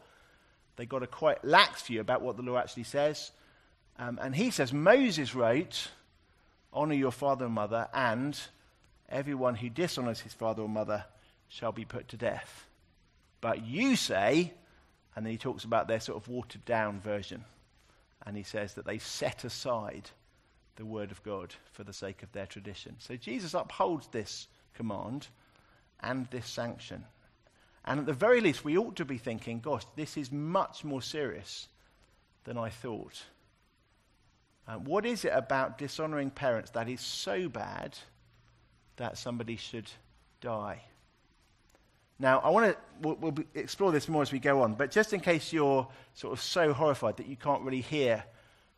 They've 0.75 0.89
got 0.89 1.03
a 1.03 1.08
quite 1.08 1.44
lax 1.46 1.84
view 1.84 2.01
about 2.01 2.22
what 2.22 2.38
the 2.38 2.44
law 2.44 2.58
actually 2.58 2.84
says. 2.84 3.32
Um, 4.00 4.20
and 4.22 4.36
he 4.36 4.51
says, 4.51 4.74
Moses 4.74 5.36
wrote, 5.36 5.89
Honor 6.72 6.96
your 6.96 7.12
father 7.12 7.46
and 7.46 7.53
mother, 7.53 7.88
and 7.94 8.39
everyone 9.10 9.56
who 9.56 9.70
dishonors 9.70 10.22
his 10.22 10.34
father 10.34 10.63
or 10.63 10.70
mother 10.70 11.06
shall 11.48 11.72
be 11.72 11.86
put 11.86 12.08
to 12.10 12.18
death. 12.18 12.65
But 13.42 13.65
you 13.65 13.96
say, 13.96 14.53
and 15.15 15.25
then 15.25 15.32
he 15.32 15.38
talks 15.38 15.63
about 15.63 15.88
their 15.88 16.00
sort 16.00 16.18
of 16.18 16.27
watered 16.27 16.65
down 16.65 17.00
version. 17.00 17.46
And 18.25 18.36
he 18.36 18.44
says 18.44 18.74
that 18.74 18.86
they 18.86 18.98
set 18.98 19.44
aside 19.44 20.10
the 20.75 20.86
word 20.86 21.12
of 21.12 21.22
God 21.24 21.53
for 21.72 21.84
the 21.84 21.94
sake 21.94 22.24
of 22.24 22.32
their 22.32 22.48
tradition. 22.48 22.96
So 23.00 23.15
Jesus 23.15 23.53
upholds 23.53 24.08
this 24.08 24.48
command 24.74 25.27
and 26.00 26.27
this 26.32 26.48
sanction. 26.48 27.03
And 27.86 28.00
at 28.00 28.06
the 28.06 28.13
very 28.13 28.40
least, 28.40 28.63
we 28.63 28.78
ought 28.78 28.96
to 28.98 29.06
be 29.06 29.18
thinking, 29.18 29.60
gosh, 29.60 29.84
this 29.96 30.16
is 30.16 30.32
much 30.32 30.84
more 30.84 31.02
serious 31.02 31.68
than 32.46 32.58
I 32.58 32.70
thought. 32.70 33.24
Uh, 34.68 34.75
what 34.75 35.06
is 35.06 35.25
it 35.25 35.34
about 35.34 35.78
dishonoring 35.78 36.30
parents 36.30 36.72
that 36.72 36.88
is 36.88 37.02
so 37.02 37.50
bad 37.50 37.98
that 38.96 39.18
somebody 39.18 39.58
should 39.58 39.90
die? 40.40 40.82
Now, 42.20 42.40
I 42.40 42.50
want 42.50 42.72
to 42.72 42.78
we'll, 43.02 43.16
we'll 43.16 43.34
explore 43.54 43.92
this 43.92 44.08
more 44.08 44.22
as 44.22 44.32
we 44.32 44.40
go 44.40 44.62
on, 44.62 44.75
but 44.75 44.92
just 44.92 45.12
in 45.12 45.20
case 45.20 45.52
you're 45.52 45.88
sort 46.13 46.32
of 46.32 46.42
so 46.42 46.72
horrified 46.72 47.18
that 47.18 47.28
you 47.28 47.36
can't 47.36 47.63
really 47.63 47.82
hear 47.82 48.24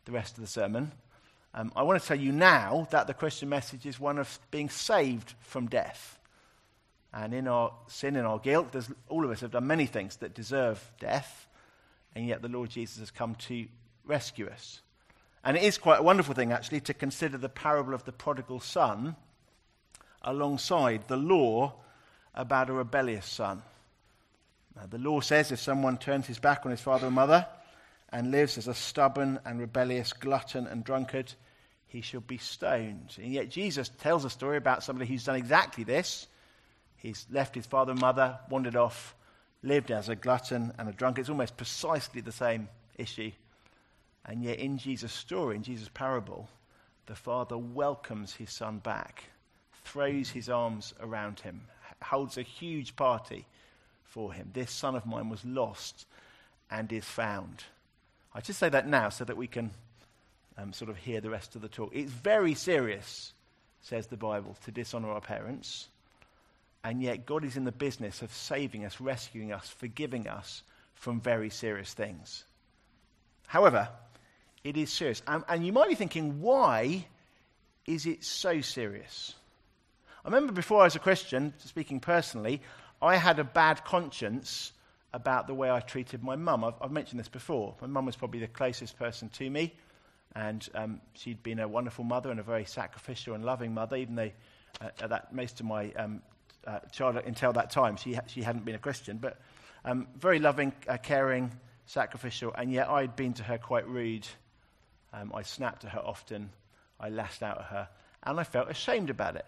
the 0.04 0.12
rest 0.12 0.36
of 0.36 0.40
the 0.40 0.48
sermon, 0.48 0.90
um, 1.54 1.70
I 1.76 1.84
want 1.84 2.00
to 2.00 2.06
tell 2.06 2.18
you 2.18 2.32
now 2.32 2.88
that 2.90 3.06
the 3.06 3.14
Christian 3.14 3.48
message 3.48 3.86
is 3.86 4.00
one 4.00 4.18
of 4.18 4.38
being 4.50 4.68
saved 4.68 5.34
from 5.40 5.68
death. 5.68 6.18
And 7.18 7.32
in 7.32 7.48
our 7.48 7.72
sin 7.86 8.14
and 8.14 8.26
our 8.26 8.38
guilt, 8.38 8.76
all 9.08 9.24
of 9.24 9.30
us 9.30 9.40
have 9.40 9.52
done 9.52 9.66
many 9.66 9.86
things 9.86 10.16
that 10.16 10.34
deserve 10.34 10.84
death, 11.00 11.48
and 12.14 12.26
yet 12.26 12.42
the 12.42 12.48
Lord 12.48 12.68
Jesus 12.68 12.98
has 12.98 13.10
come 13.10 13.34
to 13.36 13.66
rescue 14.04 14.46
us. 14.48 14.82
And 15.42 15.56
it 15.56 15.62
is 15.62 15.78
quite 15.78 16.00
a 16.00 16.02
wonderful 16.02 16.34
thing, 16.34 16.52
actually, 16.52 16.80
to 16.82 16.92
consider 16.92 17.38
the 17.38 17.48
parable 17.48 17.94
of 17.94 18.04
the 18.04 18.12
prodigal 18.12 18.60
son 18.60 19.16
alongside 20.20 21.08
the 21.08 21.16
law 21.16 21.72
about 22.34 22.68
a 22.68 22.74
rebellious 22.74 23.24
son. 23.24 23.62
Now, 24.76 24.84
the 24.84 24.98
law 24.98 25.20
says 25.20 25.50
if 25.50 25.58
someone 25.58 25.96
turns 25.96 26.26
his 26.26 26.38
back 26.38 26.66
on 26.66 26.70
his 26.70 26.82
father 26.82 27.06
and 27.06 27.14
mother 27.14 27.46
and 28.10 28.30
lives 28.30 28.58
as 28.58 28.68
a 28.68 28.74
stubborn 28.74 29.40
and 29.46 29.58
rebellious 29.58 30.12
glutton 30.12 30.66
and 30.66 30.84
drunkard, 30.84 31.32
he 31.86 32.02
shall 32.02 32.20
be 32.20 32.36
stoned. 32.36 33.16
And 33.16 33.32
yet, 33.32 33.48
Jesus 33.48 33.88
tells 34.00 34.26
a 34.26 34.30
story 34.30 34.58
about 34.58 34.82
somebody 34.82 35.08
who's 35.08 35.24
done 35.24 35.36
exactly 35.36 35.82
this. 35.82 36.26
He's 37.06 37.24
left 37.30 37.54
his 37.54 37.66
father 37.66 37.92
and 37.92 38.00
mother, 38.00 38.36
wandered 38.50 38.74
off, 38.74 39.14
lived 39.62 39.92
as 39.92 40.08
a 40.08 40.16
glutton 40.16 40.72
and 40.76 40.88
a 40.88 40.92
drunkard. 40.92 41.20
It's 41.20 41.30
almost 41.30 41.56
precisely 41.56 42.20
the 42.20 42.32
same 42.32 42.68
issue. 42.98 43.30
And 44.24 44.42
yet, 44.42 44.58
in 44.58 44.76
Jesus' 44.76 45.12
story, 45.12 45.54
in 45.54 45.62
Jesus' 45.62 45.88
parable, 45.94 46.48
the 47.06 47.14
father 47.14 47.56
welcomes 47.56 48.34
his 48.34 48.50
son 48.50 48.78
back, 48.78 49.22
throws 49.84 50.30
his 50.30 50.48
arms 50.48 50.94
around 50.98 51.38
him, 51.38 51.60
holds 52.02 52.38
a 52.38 52.42
huge 52.42 52.96
party 52.96 53.46
for 54.02 54.32
him. 54.32 54.50
This 54.52 54.72
son 54.72 54.96
of 54.96 55.06
mine 55.06 55.28
was 55.28 55.44
lost 55.44 56.06
and 56.72 56.92
is 56.92 57.04
found. 57.04 57.62
I 58.34 58.40
just 58.40 58.58
say 58.58 58.68
that 58.68 58.88
now 58.88 59.10
so 59.10 59.24
that 59.24 59.36
we 59.36 59.46
can 59.46 59.70
um, 60.58 60.72
sort 60.72 60.90
of 60.90 60.96
hear 60.96 61.20
the 61.20 61.30
rest 61.30 61.54
of 61.54 61.62
the 61.62 61.68
talk. 61.68 61.92
It's 61.94 62.10
very 62.10 62.54
serious, 62.54 63.32
says 63.80 64.08
the 64.08 64.16
Bible, 64.16 64.56
to 64.64 64.72
dishonor 64.72 65.10
our 65.10 65.20
parents. 65.20 65.86
And 66.84 67.02
yet, 67.02 67.26
God 67.26 67.44
is 67.44 67.56
in 67.56 67.64
the 67.64 67.72
business 67.72 68.22
of 68.22 68.32
saving 68.32 68.84
us, 68.84 69.00
rescuing 69.00 69.52
us, 69.52 69.68
forgiving 69.68 70.28
us 70.28 70.62
from 70.94 71.20
very 71.20 71.50
serious 71.50 71.92
things. 71.92 72.44
However, 73.46 73.88
it 74.64 74.76
is 74.76 74.92
serious. 74.92 75.22
And, 75.26 75.44
and 75.48 75.64
you 75.64 75.72
might 75.72 75.88
be 75.88 75.94
thinking, 75.94 76.40
why 76.40 77.06
is 77.86 78.06
it 78.06 78.24
so 78.24 78.60
serious? 78.60 79.34
I 80.24 80.28
remember 80.28 80.52
before 80.52 80.80
I 80.80 80.84
was 80.84 80.96
a 80.96 81.00
Christian, 81.00 81.54
speaking 81.58 82.00
personally, 82.00 82.60
I 83.00 83.16
had 83.16 83.38
a 83.38 83.44
bad 83.44 83.84
conscience 83.84 84.72
about 85.12 85.46
the 85.46 85.54
way 85.54 85.70
I 85.70 85.80
treated 85.80 86.22
my 86.22 86.36
mum. 86.36 86.64
I've, 86.64 86.74
I've, 86.80 86.90
mentioned 86.90 87.20
this 87.20 87.28
before. 87.28 87.74
My 87.80 87.86
mum 87.86 88.06
was 88.06 88.16
probably 88.16 88.40
the 88.40 88.48
closest 88.48 88.98
person 88.98 89.28
to 89.30 89.48
me, 89.48 89.72
and 90.34 90.68
um, 90.74 91.00
she'd 91.14 91.42
been 91.42 91.60
a 91.60 91.68
wonderful 91.68 92.04
mother 92.04 92.30
and 92.30 92.40
a 92.40 92.42
very 92.42 92.64
sacrificial 92.64 93.34
and 93.34 93.44
loving 93.44 93.72
mother, 93.72 93.96
even 93.96 94.16
though 94.16 94.30
uh, 94.80 95.06
that 95.06 95.32
most 95.32 95.60
of 95.60 95.66
my 95.66 95.92
um, 95.92 96.22
uh, 96.66 96.80
childhood 96.92 97.24
until 97.26 97.52
that 97.52 97.70
time 97.70 97.96
she, 97.96 98.14
ha- 98.14 98.22
she 98.26 98.42
hadn't 98.42 98.64
been 98.64 98.74
a 98.74 98.78
Christian. 98.78 99.18
But 99.18 99.38
um, 99.84 100.08
very 100.18 100.38
loving, 100.38 100.72
uh, 100.88 100.96
caring, 100.96 101.52
sacrificial, 101.86 102.52
and 102.56 102.72
yet 102.72 102.88
I'd 102.88 103.16
been 103.16 103.34
to 103.34 103.42
her 103.42 103.58
quite 103.58 103.88
rude 103.88 104.26
um, 105.16 105.32
I 105.34 105.42
snapped 105.42 105.84
at 105.84 105.92
her 105.92 106.00
often. 106.00 106.50
I 107.00 107.08
lashed 107.08 107.42
out 107.42 107.58
at 107.58 107.64
her. 107.66 107.88
And 108.22 108.38
I 108.38 108.44
felt 108.44 108.70
ashamed 108.70 109.10
about 109.10 109.36
it. 109.36 109.46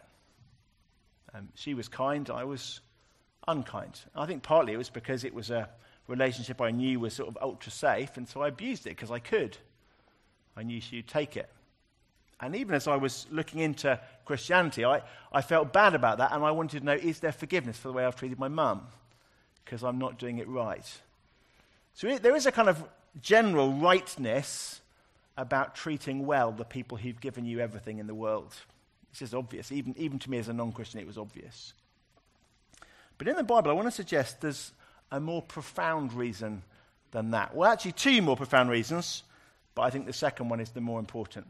Um, 1.34 1.48
she 1.54 1.74
was 1.74 1.88
kind. 1.88 2.30
I 2.30 2.44
was 2.44 2.80
unkind. 3.46 4.00
I 4.14 4.26
think 4.26 4.42
partly 4.42 4.72
it 4.72 4.78
was 4.78 4.88
because 4.90 5.24
it 5.24 5.34
was 5.34 5.50
a 5.50 5.68
relationship 6.06 6.60
I 6.60 6.70
knew 6.70 7.00
was 7.00 7.14
sort 7.14 7.28
of 7.28 7.38
ultra 7.42 7.70
safe. 7.70 8.16
And 8.16 8.26
so 8.26 8.42
I 8.42 8.48
abused 8.48 8.86
it 8.86 8.90
because 8.90 9.10
I 9.10 9.18
could. 9.18 9.56
I 10.56 10.62
knew 10.62 10.80
she'd 10.80 11.06
take 11.06 11.36
it. 11.36 11.50
And 12.40 12.54
even 12.54 12.74
as 12.74 12.86
I 12.86 12.96
was 12.96 13.26
looking 13.30 13.60
into 13.60 13.98
Christianity, 14.24 14.84
I, 14.84 15.02
I 15.32 15.42
felt 15.42 15.72
bad 15.72 15.94
about 15.94 16.18
that. 16.18 16.32
And 16.32 16.44
I 16.44 16.52
wanted 16.52 16.80
to 16.80 16.84
know 16.84 16.92
is 16.92 17.20
there 17.20 17.32
forgiveness 17.32 17.76
for 17.76 17.88
the 17.88 17.94
way 17.94 18.04
I've 18.04 18.16
treated 18.16 18.38
my 18.38 18.48
mum? 18.48 18.86
Because 19.64 19.82
I'm 19.82 19.98
not 19.98 20.18
doing 20.18 20.38
it 20.38 20.48
right. 20.48 20.86
So 21.94 22.06
it, 22.06 22.22
there 22.22 22.36
is 22.36 22.46
a 22.46 22.52
kind 22.52 22.68
of 22.68 22.82
general 23.20 23.72
rightness 23.72 24.80
about 25.36 25.74
treating 25.74 26.26
well 26.26 26.52
the 26.52 26.64
people 26.64 26.96
who've 26.96 27.20
given 27.20 27.44
you 27.44 27.60
everything 27.60 27.98
in 27.98 28.06
the 28.06 28.14
world. 28.14 28.54
It's 29.10 29.20
just 29.20 29.34
obvious. 29.34 29.72
Even, 29.72 29.94
even 29.98 30.18
to 30.20 30.30
me 30.30 30.38
as 30.38 30.48
a 30.48 30.52
non 30.52 30.72
Christian, 30.72 31.00
it 31.00 31.06
was 31.06 31.18
obvious. 31.18 31.72
But 33.18 33.26
in 33.26 33.36
the 33.36 33.42
Bible, 33.42 33.70
I 33.70 33.74
want 33.74 33.88
to 33.88 33.92
suggest 33.92 34.40
there's 34.40 34.72
a 35.10 35.18
more 35.18 35.42
profound 35.42 36.12
reason 36.12 36.62
than 37.10 37.32
that. 37.32 37.54
Well, 37.54 37.70
actually, 37.70 37.92
two 37.92 38.22
more 38.22 38.36
profound 38.36 38.70
reasons, 38.70 39.24
but 39.74 39.82
I 39.82 39.90
think 39.90 40.06
the 40.06 40.12
second 40.12 40.48
one 40.48 40.60
is 40.60 40.70
the 40.70 40.80
more 40.80 41.00
important. 41.00 41.46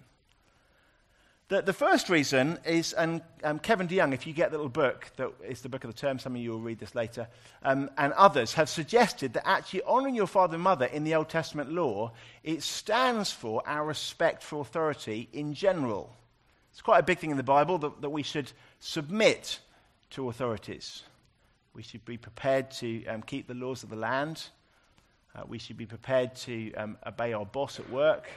The, 1.48 1.62
the 1.62 1.72
first 1.72 2.10
reason 2.10 2.58
is, 2.66 2.92
and 2.92 3.22
um, 3.42 3.58
Kevin 3.58 3.88
DeYoung, 3.88 4.12
if 4.12 4.26
you 4.26 4.34
get 4.34 4.50
the 4.50 4.58
little 4.58 4.68
book, 4.68 5.10
that 5.16 5.32
is 5.46 5.62
the 5.62 5.70
book 5.70 5.82
of 5.82 5.90
the 5.90 5.98
term, 5.98 6.18
some 6.18 6.36
of 6.36 6.42
you 6.42 6.50
will 6.50 6.60
read 6.60 6.78
this 6.78 6.94
later, 6.94 7.26
um, 7.62 7.88
and 7.96 8.12
others 8.12 8.52
have 8.52 8.68
suggested 8.68 9.32
that 9.32 9.48
actually 9.48 9.80
honoring 9.84 10.14
your 10.14 10.26
father 10.26 10.56
and 10.56 10.62
mother 10.62 10.84
in 10.84 11.04
the 11.04 11.14
Old 11.14 11.30
Testament 11.30 11.72
law, 11.72 12.12
it 12.44 12.62
stands 12.62 13.32
for 13.32 13.62
our 13.66 13.86
respect 13.86 14.42
for 14.42 14.60
authority 14.60 15.30
in 15.32 15.54
general. 15.54 16.14
It's 16.70 16.82
quite 16.82 16.98
a 16.98 17.02
big 17.02 17.18
thing 17.18 17.30
in 17.30 17.38
the 17.38 17.42
Bible 17.42 17.78
that, 17.78 18.02
that 18.02 18.10
we 18.10 18.22
should 18.22 18.52
submit 18.78 19.58
to 20.10 20.28
authorities. 20.28 21.02
We 21.72 21.82
should 21.82 22.04
be 22.04 22.18
prepared 22.18 22.70
to 22.72 23.06
um, 23.06 23.22
keep 23.22 23.48
the 23.48 23.54
laws 23.54 23.82
of 23.82 23.88
the 23.88 23.96
land. 23.96 24.44
Uh, 25.34 25.44
we 25.48 25.58
should 25.58 25.78
be 25.78 25.86
prepared 25.86 26.34
to 26.36 26.74
um, 26.74 26.98
obey 27.06 27.32
our 27.32 27.46
boss 27.46 27.80
at 27.80 27.88
work. 27.88 28.28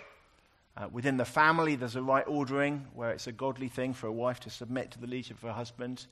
Uh, 0.77 0.87
within 0.91 1.17
the 1.17 1.25
family, 1.25 1.75
there's 1.75 1.95
a 1.97 2.01
right 2.01 2.25
ordering 2.27 2.85
where 2.93 3.11
it's 3.11 3.27
a 3.27 3.31
godly 3.31 3.67
thing 3.67 3.93
for 3.93 4.07
a 4.07 4.11
wife 4.11 4.39
to 4.39 4.49
submit 4.49 4.91
to 4.91 4.99
the 4.99 5.07
leadership 5.07 5.37
of 5.37 5.43
her 5.43 5.51
husband 5.51 6.05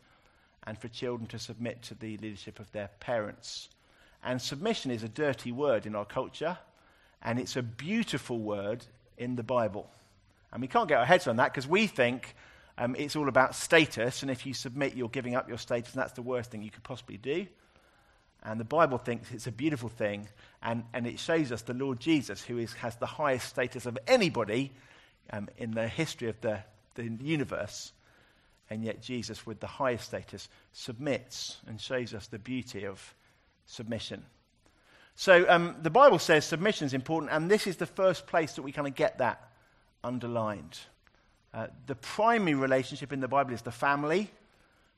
and 0.68 0.78
for 0.78 0.90
children 0.90 1.28
to 1.28 1.40
submit 1.40 1.82
to 1.82 1.96
the 1.96 2.18
leadership 2.18 2.60
of 2.60 2.72
their 2.72 2.90
parents. 3.00 3.70
And 4.24 4.42
submission 4.42 4.92
is 4.92 5.04
a 5.04 5.10
dirty 5.10 5.52
word 5.54 5.86
in 5.86 5.96
our 5.96 6.06
culture, 6.06 6.58
and 7.22 7.40
it's 7.40 7.56
a 7.56 7.64
beautiful 7.64 8.38
word 8.38 8.86
in 9.18 9.38
the 9.38 9.44
Bible. 9.44 9.90
And 10.52 10.62
we 10.62 10.68
can't 10.68 10.90
get 10.90 10.98
our 10.98 11.06
heads 11.06 11.28
on 11.28 11.38
that 11.38 11.54
because 11.54 11.68
we 11.68 11.88
think 11.88 12.36
um, 12.78 12.96
it's 12.98 13.16
all 13.16 13.30
about 13.30 13.56
status, 13.56 14.22
and 14.22 14.32
if 14.32 14.46
you 14.46 14.54
submit, 14.54 14.96
you're 14.96 15.10
giving 15.10 15.36
up 15.36 15.48
your 15.48 15.58
status, 15.58 15.94
and 15.94 16.02
that's 16.02 16.14
the 16.14 16.22
worst 16.22 16.52
thing 16.52 16.62
you 16.62 16.72
could 16.72 16.84
possibly 16.84 17.18
do. 17.18 17.48
And 18.44 18.60
the 18.60 18.66
Bible 18.66 18.98
thinks 18.98 19.32
it's 19.32 19.48
a 19.48 19.52
beautiful 19.52 19.90
thing, 19.90 20.28
and, 20.64 20.84
and 20.94 21.06
it 21.06 21.20
shows 21.20 21.52
us 21.52 21.62
the 21.62 21.74
Lord 21.74 22.00
Jesus, 22.00 22.42
who 22.42 22.58
is, 22.58 22.74
has 22.74 22.96
the 22.96 23.06
highest 23.06 23.50
status 23.50 23.86
of 23.86 23.98
anybody 24.08 24.72
um, 25.32 25.50
in 25.58 25.72
the 25.72 25.88
history 25.88 26.30
of 26.30 26.40
the, 26.42 26.60
the 26.96 27.04
universe. 27.04 27.92
And 28.70 28.84
yet, 28.84 29.02
Jesus, 29.02 29.46
with 29.46 29.60
the 29.60 29.68
highest 29.68 30.06
status, 30.06 30.48
submits 30.72 31.58
and 31.68 31.82
shows 31.82 32.14
us 32.14 32.28
the 32.28 32.40
beauty 32.40 32.86
of 32.86 33.14
submission. 33.66 34.24
So, 35.16 35.46
um, 35.50 35.76
the 35.82 35.90
Bible 35.90 36.20
says 36.20 36.46
submission 36.46 36.86
is 36.86 36.94
important, 36.94 37.34
and 37.34 37.52
this 37.52 37.68
is 37.68 37.78
the 37.78 37.86
first 37.86 38.26
place 38.26 38.54
that 38.54 38.62
we 38.62 38.72
kind 38.72 38.88
of 38.88 38.96
get 38.96 39.18
that 39.18 39.50
underlined. 40.04 40.78
Uh, 41.54 41.68
the 41.88 41.96
primary 41.96 42.54
relationship 42.54 43.12
in 43.12 43.20
the 43.20 43.28
Bible 43.28 43.54
is 43.54 43.64
the 43.64 43.72
family, 43.72 44.30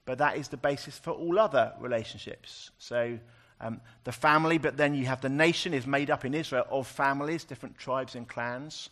but 0.06 0.18
that 0.18 0.38
is 0.38 0.48
the 0.48 0.58
basis 0.58 0.98
for 0.98 1.12
all 1.12 1.40
other 1.40 1.74
relationships. 1.80 2.72
So 2.78 3.20
um, 3.60 3.80
the 4.04 4.12
family, 4.12 4.58
but 4.58 4.78
then 4.78 4.96
you 4.96 5.06
have 5.06 5.22
the 5.22 5.30
nation 5.30 5.74
is 5.74 5.86
made 5.86 6.10
up 6.10 6.26
in 6.26 6.34
Israel 6.34 6.66
of 6.70 6.88
families, 6.88 7.44
different 7.44 7.78
tribes 7.78 8.16
and 8.16 8.28
clans. 8.28 8.90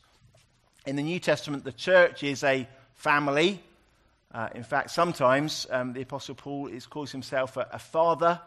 In 0.86 0.96
the 0.96 1.04
New 1.04 1.20
Testament, 1.20 1.64
the 1.64 1.72
church 1.72 2.24
is 2.24 2.44
a 2.44 2.68
family. 2.96 3.62
Uh, 4.32 4.50
in 4.54 4.64
fact, 4.64 4.92
sometimes 4.92 5.66
um, 5.72 5.94
the 5.94 6.02
Apostle 6.02 6.36
Paul 6.36 6.68
is, 6.68 6.86
calls 6.86 7.12
himself 7.12 7.58
a, 7.58 7.68
a 7.74 7.80
father 7.80 8.40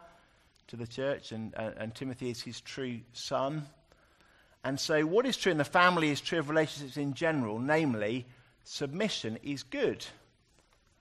to 0.68 0.76
the 0.76 0.86
church, 0.86 1.32
and, 1.32 1.54
uh, 1.56 1.70
and 1.76 1.94
Timothy 1.94 2.30
is 2.30 2.40
his 2.40 2.60
true 2.60 3.00
son. 3.12 3.66
And 4.64 4.78
so, 4.78 5.04
what 5.04 5.26
is 5.26 5.36
true 5.36 5.50
in 5.50 5.58
the 5.58 5.64
family 5.64 6.10
is 6.10 6.20
true 6.20 6.38
of 6.38 6.48
relationships 6.48 6.96
in 6.96 7.14
general, 7.14 7.58
namely, 7.58 8.26
submission 8.62 9.38
is 9.42 9.64
good. 9.64 10.06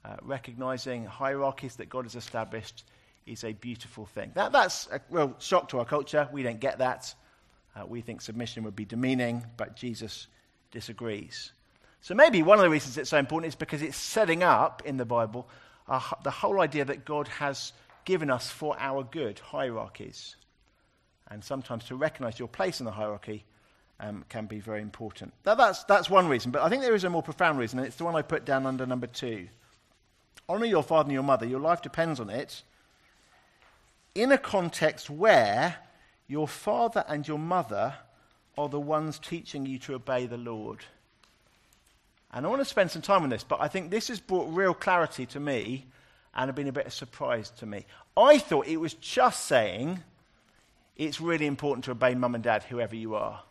Uh, 0.04 0.16
recognizing 0.24 1.06
hierarchies 1.06 1.76
that 1.76 1.90
God 1.90 2.06
has 2.06 2.16
established 2.16 2.84
is 3.28 3.44
a 3.44 3.54
beautiful 3.54 4.08
thing. 4.08 4.32
That, 4.34 4.52
that's 4.52 4.88
a 4.92 5.00
real 5.12 5.36
shock 5.38 5.70
to 5.70 5.80
our 5.80 5.86
culture. 5.86 6.28
We 6.32 6.42
don't 6.42 6.60
get 6.60 6.80
that. 6.80 7.14
Uh, 7.76 7.86
we 7.86 8.02
think 8.02 8.22
submission 8.22 8.64
would 8.64 8.76
be 8.76 8.86
demeaning, 8.86 9.46
but 9.58 9.76
Jesus 9.76 10.28
disagrees. 10.72 11.52
So 12.02 12.16
maybe 12.16 12.42
one 12.42 12.58
of 12.58 12.64
the 12.64 12.70
reasons 12.70 12.98
it's 12.98 13.12
so 13.12 13.20
important 13.20 13.50
is 13.50 13.56
because 13.56 13.84
it's 13.84 13.98
setting 13.98 14.42
up 14.42 14.82
in 14.86 14.98
the 14.98 15.06
Bible 15.06 15.48
uh, 15.88 16.02
the 16.24 16.32
whole 16.32 16.62
idea 16.62 16.86
that 16.86 17.06
God 17.06 17.28
has 17.28 17.74
given 18.06 18.32
us 18.32 18.50
for 18.50 18.76
our 18.80 19.04
good 19.04 19.40
hierarchies. 19.40 20.36
And 21.30 21.44
sometimes 21.44 21.86
to 21.86 21.96
recognize 21.96 22.40
your 22.40 22.48
place 22.48 22.80
in 22.80 22.86
the 22.86 22.92
hierarchy 22.92 23.46
um, 24.00 24.26
can 24.30 24.48
be 24.48 24.60
very 24.60 24.82
important. 24.82 25.34
Now, 25.46 25.56
that's, 25.56 25.84
that's 25.84 26.10
one 26.10 26.28
reason, 26.28 26.52
but 26.52 26.64
I 26.64 26.70
think 26.70 26.82
there 26.82 26.96
is 26.96 27.04
a 27.04 27.10
more 27.10 27.22
profound 27.22 27.60
reason, 27.60 27.78
and 27.78 27.88
it's 27.88 27.98
the 27.98 28.04
one 28.04 28.16
I 28.16 28.24
put 28.24 28.46
down 28.46 28.66
under 28.66 28.86
number 28.86 29.08
two. 29.08 29.48
Honor 30.50 30.66
your 30.66 30.84
father 30.84 31.08
and 31.08 31.14
your 31.14 31.24
mother, 31.24 31.46
your 31.46 31.60
life 31.60 31.82
depends 31.82 32.20
on 32.20 32.30
it, 32.30 32.64
in 34.16 34.32
a 34.32 34.38
context 34.38 35.10
where 35.10 35.78
your 36.28 36.48
father 36.48 37.06
and 37.08 37.28
your 37.28 37.40
mother 37.40 37.96
are 38.58 38.70
the 38.70 38.80
ones 38.80 39.20
teaching 39.20 39.66
you 39.66 39.80
to 39.80 39.96
obey 39.96 40.26
the 40.26 40.38
Lord. 40.38 40.80
And 42.34 42.46
I 42.46 42.50
want 42.50 42.62
to 42.62 42.66
spend 42.66 42.92
some 42.92 43.02
time 43.02 43.24
on 43.24 43.30
this, 43.30 43.44
but 43.44 43.62
I 43.62 43.68
think 43.68 43.90
this 43.90 44.08
has 44.08 44.20
brought 44.20 44.54
real 44.54 44.74
clarity 44.74 45.26
to 45.28 45.40
me 45.40 45.86
and 46.34 46.48
have 46.48 46.56
been 46.56 46.68
a 46.68 46.74
bit 46.74 46.86
of 46.86 46.94
surprise 46.94 47.50
to 47.60 47.66
me. 47.66 47.86
I 48.16 48.38
thought 48.38 48.68
it 48.68 48.78
was 48.78 48.94
just 48.94 49.46
saying 49.46 50.02
it's 50.96 51.20
really 51.20 51.46
important 51.46 51.86
to 51.86 51.92
obey 51.92 52.16
mum 52.16 52.36
and 52.36 52.44
dad, 52.44 52.64
whoever 52.64 52.96
you 52.96 53.16
are. 53.16 53.42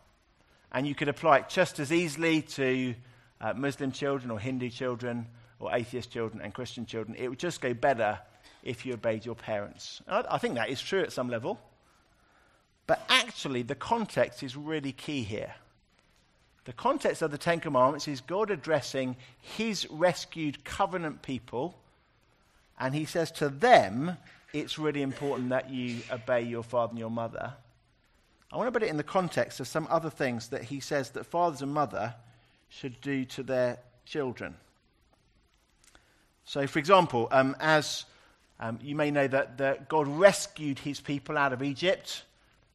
And 0.71 0.87
you 0.87 0.95
could 0.95 1.09
apply 1.09 1.39
it 1.39 1.49
just 1.49 1.79
as 1.79 1.91
easily 1.91 2.41
to 2.43 2.95
uh, 3.39 3.53
Muslim 3.53 3.91
children 3.91 4.31
or 4.31 4.39
Hindu 4.39 4.69
children 4.69 5.27
or 5.61 5.73
atheist 5.73 6.11
children 6.11 6.41
and 6.41 6.53
Christian 6.53 6.85
children. 6.85 7.15
It 7.17 7.29
would 7.29 7.39
just 7.39 7.61
go 7.61 7.73
better 7.73 8.19
if 8.63 8.85
you 8.85 8.93
obeyed 8.93 9.25
your 9.25 9.35
parents. 9.35 10.01
I, 10.07 10.23
I 10.31 10.37
think 10.37 10.55
that 10.55 10.69
is 10.69 10.81
true 10.81 11.01
at 11.01 11.11
some 11.11 11.29
level. 11.29 11.59
But 12.87 13.05
actually, 13.09 13.61
the 13.61 13.75
context 13.75 14.43
is 14.43 14.57
really 14.57 14.91
key 14.91 15.23
here. 15.23 15.53
The 16.65 16.73
context 16.73 17.21
of 17.21 17.31
the 17.31 17.37
Ten 17.37 17.59
Commandments 17.59 18.07
is 18.07 18.21
God 18.21 18.51
addressing 18.51 19.15
his 19.39 19.89
rescued 19.89 20.63
covenant 20.63 21.21
people, 21.21 21.75
and 22.79 22.93
he 22.93 23.05
says 23.05 23.31
to 23.33 23.49
them, 23.49 24.17
it's 24.53 24.77
really 24.77 25.01
important 25.01 25.49
that 25.49 25.69
you 25.69 26.01
obey 26.11 26.41
your 26.41 26.63
father 26.63 26.91
and 26.91 26.99
your 26.99 27.09
mother. 27.09 27.53
I 28.51 28.57
want 28.57 28.67
to 28.67 28.71
put 28.71 28.83
it 28.83 28.89
in 28.89 28.97
the 28.97 29.03
context 29.03 29.59
of 29.59 29.67
some 29.67 29.87
other 29.89 30.09
things 30.09 30.49
that 30.49 30.63
he 30.63 30.81
says 30.81 31.11
that 31.11 31.25
fathers 31.25 31.61
and 31.61 31.73
mother 31.73 32.13
should 32.69 32.99
do 33.01 33.23
to 33.25 33.43
their 33.43 33.79
children. 34.05 34.55
So, 36.51 36.67
for 36.67 36.79
example, 36.79 37.29
um, 37.31 37.55
as 37.61 38.03
um, 38.59 38.77
you 38.83 38.93
may 38.93 39.09
know 39.09 39.25
that, 39.25 39.59
that 39.59 39.87
God 39.87 40.05
rescued 40.05 40.79
his 40.79 40.99
people 40.99 41.37
out 41.37 41.53
of 41.53 41.63
Egypt, 41.63 42.25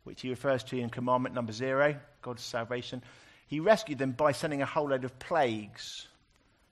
which 0.05 0.23
he 0.23 0.31
refers 0.31 0.65
to 0.65 0.79
in 0.79 0.89
commandment 0.89 1.35
number 1.35 1.53
zero, 1.53 1.95
God's 2.23 2.43
salvation. 2.43 3.03
He 3.49 3.61
rescued 3.61 3.99
them 3.99 4.13
by 4.13 4.33
sending 4.33 4.63
a 4.63 4.65
whole 4.65 4.89
load 4.89 5.05
of 5.05 5.19
plagues. 5.19 6.09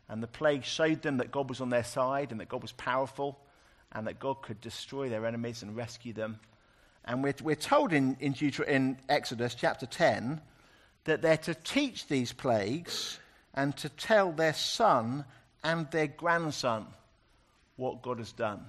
And 0.08 0.22
the 0.22 0.26
plagues 0.26 0.64
showed 0.64 1.02
them 1.02 1.18
that 1.18 1.30
God 1.30 1.50
was 1.50 1.60
on 1.60 1.68
their 1.68 1.84
side 1.84 2.32
and 2.32 2.40
that 2.40 2.48
God 2.48 2.62
was 2.62 2.72
powerful 2.72 3.38
and 3.92 4.06
that 4.06 4.18
God 4.18 4.40
could 4.40 4.62
destroy 4.62 5.10
their 5.10 5.26
enemies 5.26 5.62
and 5.62 5.76
rescue 5.76 6.14
them. 6.14 6.40
And 7.04 7.22
we're, 7.22 7.34
we're 7.42 7.54
told 7.54 7.92
in, 7.92 8.16
in, 8.18 8.32
Deuter- 8.32 8.66
in 8.66 8.96
Exodus 9.10 9.54
chapter 9.54 9.84
10 9.84 10.40
that 11.04 11.20
they're 11.20 11.36
to 11.36 11.54
teach 11.54 12.06
these 12.06 12.32
plagues 12.32 13.18
and 13.52 13.76
to 13.76 13.90
tell 13.90 14.32
their 14.32 14.54
son 14.54 15.26
and 15.64 15.90
their 15.90 16.06
grandson 16.06 16.86
what 17.76 18.02
God 18.02 18.18
has 18.18 18.32
done. 18.32 18.64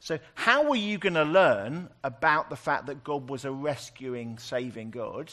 So, 0.00 0.18
how 0.34 0.68
were 0.68 0.76
you 0.76 0.98
going 0.98 1.14
to 1.14 1.24
learn 1.24 1.88
about 2.04 2.50
the 2.50 2.56
fact 2.56 2.86
that 2.86 3.02
God 3.02 3.30
was 3.30 3.44
a 3.44 3.50
rescuing, 3.50 4.38
saving 4.38 4.90
God? 4.90 5.32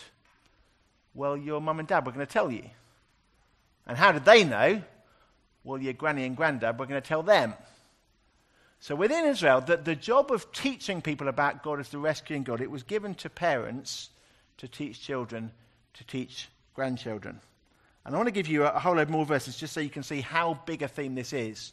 Well, 1.13 1.35
your 1.35 1.59
mum 1.59 1.79
and 1.79 1.87
dad 1.87 2.05
were 2.05 2.11
going 2.11 2.25
to 2.25 2.31
tell 2.31 2.51
you. 2.51 2.63
And 3.85 3.97
how 3.97 4.13
did 4.13 4.25
they 4.25 4.43
know? 4.43 4.81
Well, 5.63 5.81
your 5.81 5.93
granny 5.93 6.25
and 6.25 6.35
granddad 6.35 6.79
were 6.79 6.85
going 6.85 7.01
to 7.01 7.07
tell 7.07 7.23
them. 7.23 7.53
So 8.79 8.95
within 8.95 9.25
Israel, 9.25 9.61
the, 9.61 9.77
the 9.77 9.95
job 9.95 10.31
of 10.31 10.51
teaching 10.51 11.01
people 11.01 11.27
about 11.27 11.63
God 11.63 11.79
as 11.79 11.89
the 11.89 11.97
rescuing 11.97 12.43
God, 12.43 12.59
it 12.59 12.71
was 12.71 12.83
given 12.83 13.15
to 13.15 13.29
parents 13.29 14.09
to 14.57 14.67
teach 14.67 15.01
children, 15.01 15.51
to 15.93 16.03
teach 16.05 16.49
grandchildren. 16.73 17.39
And 18.05 18.13
I 18.13 18.17
want 18.17 18.27
to 18.27 18.33
give 18.33 18.47
you 18.47 18.65
a, 18.65 18.79
whole 18.79 18.95
load 18.95 19.09
more 19.09 19.25
verses 19.25 19.55
just 19.55 19.73
so 19.73 19.79
you 19.79 19.89
can 19.89 20.03
see 20.03 20.21
how 20.21 20.59
big 20.65 20.81
a 20.81 20.87
theme 20.87 21.15
this 21.15 21.31
is 21.31 21.71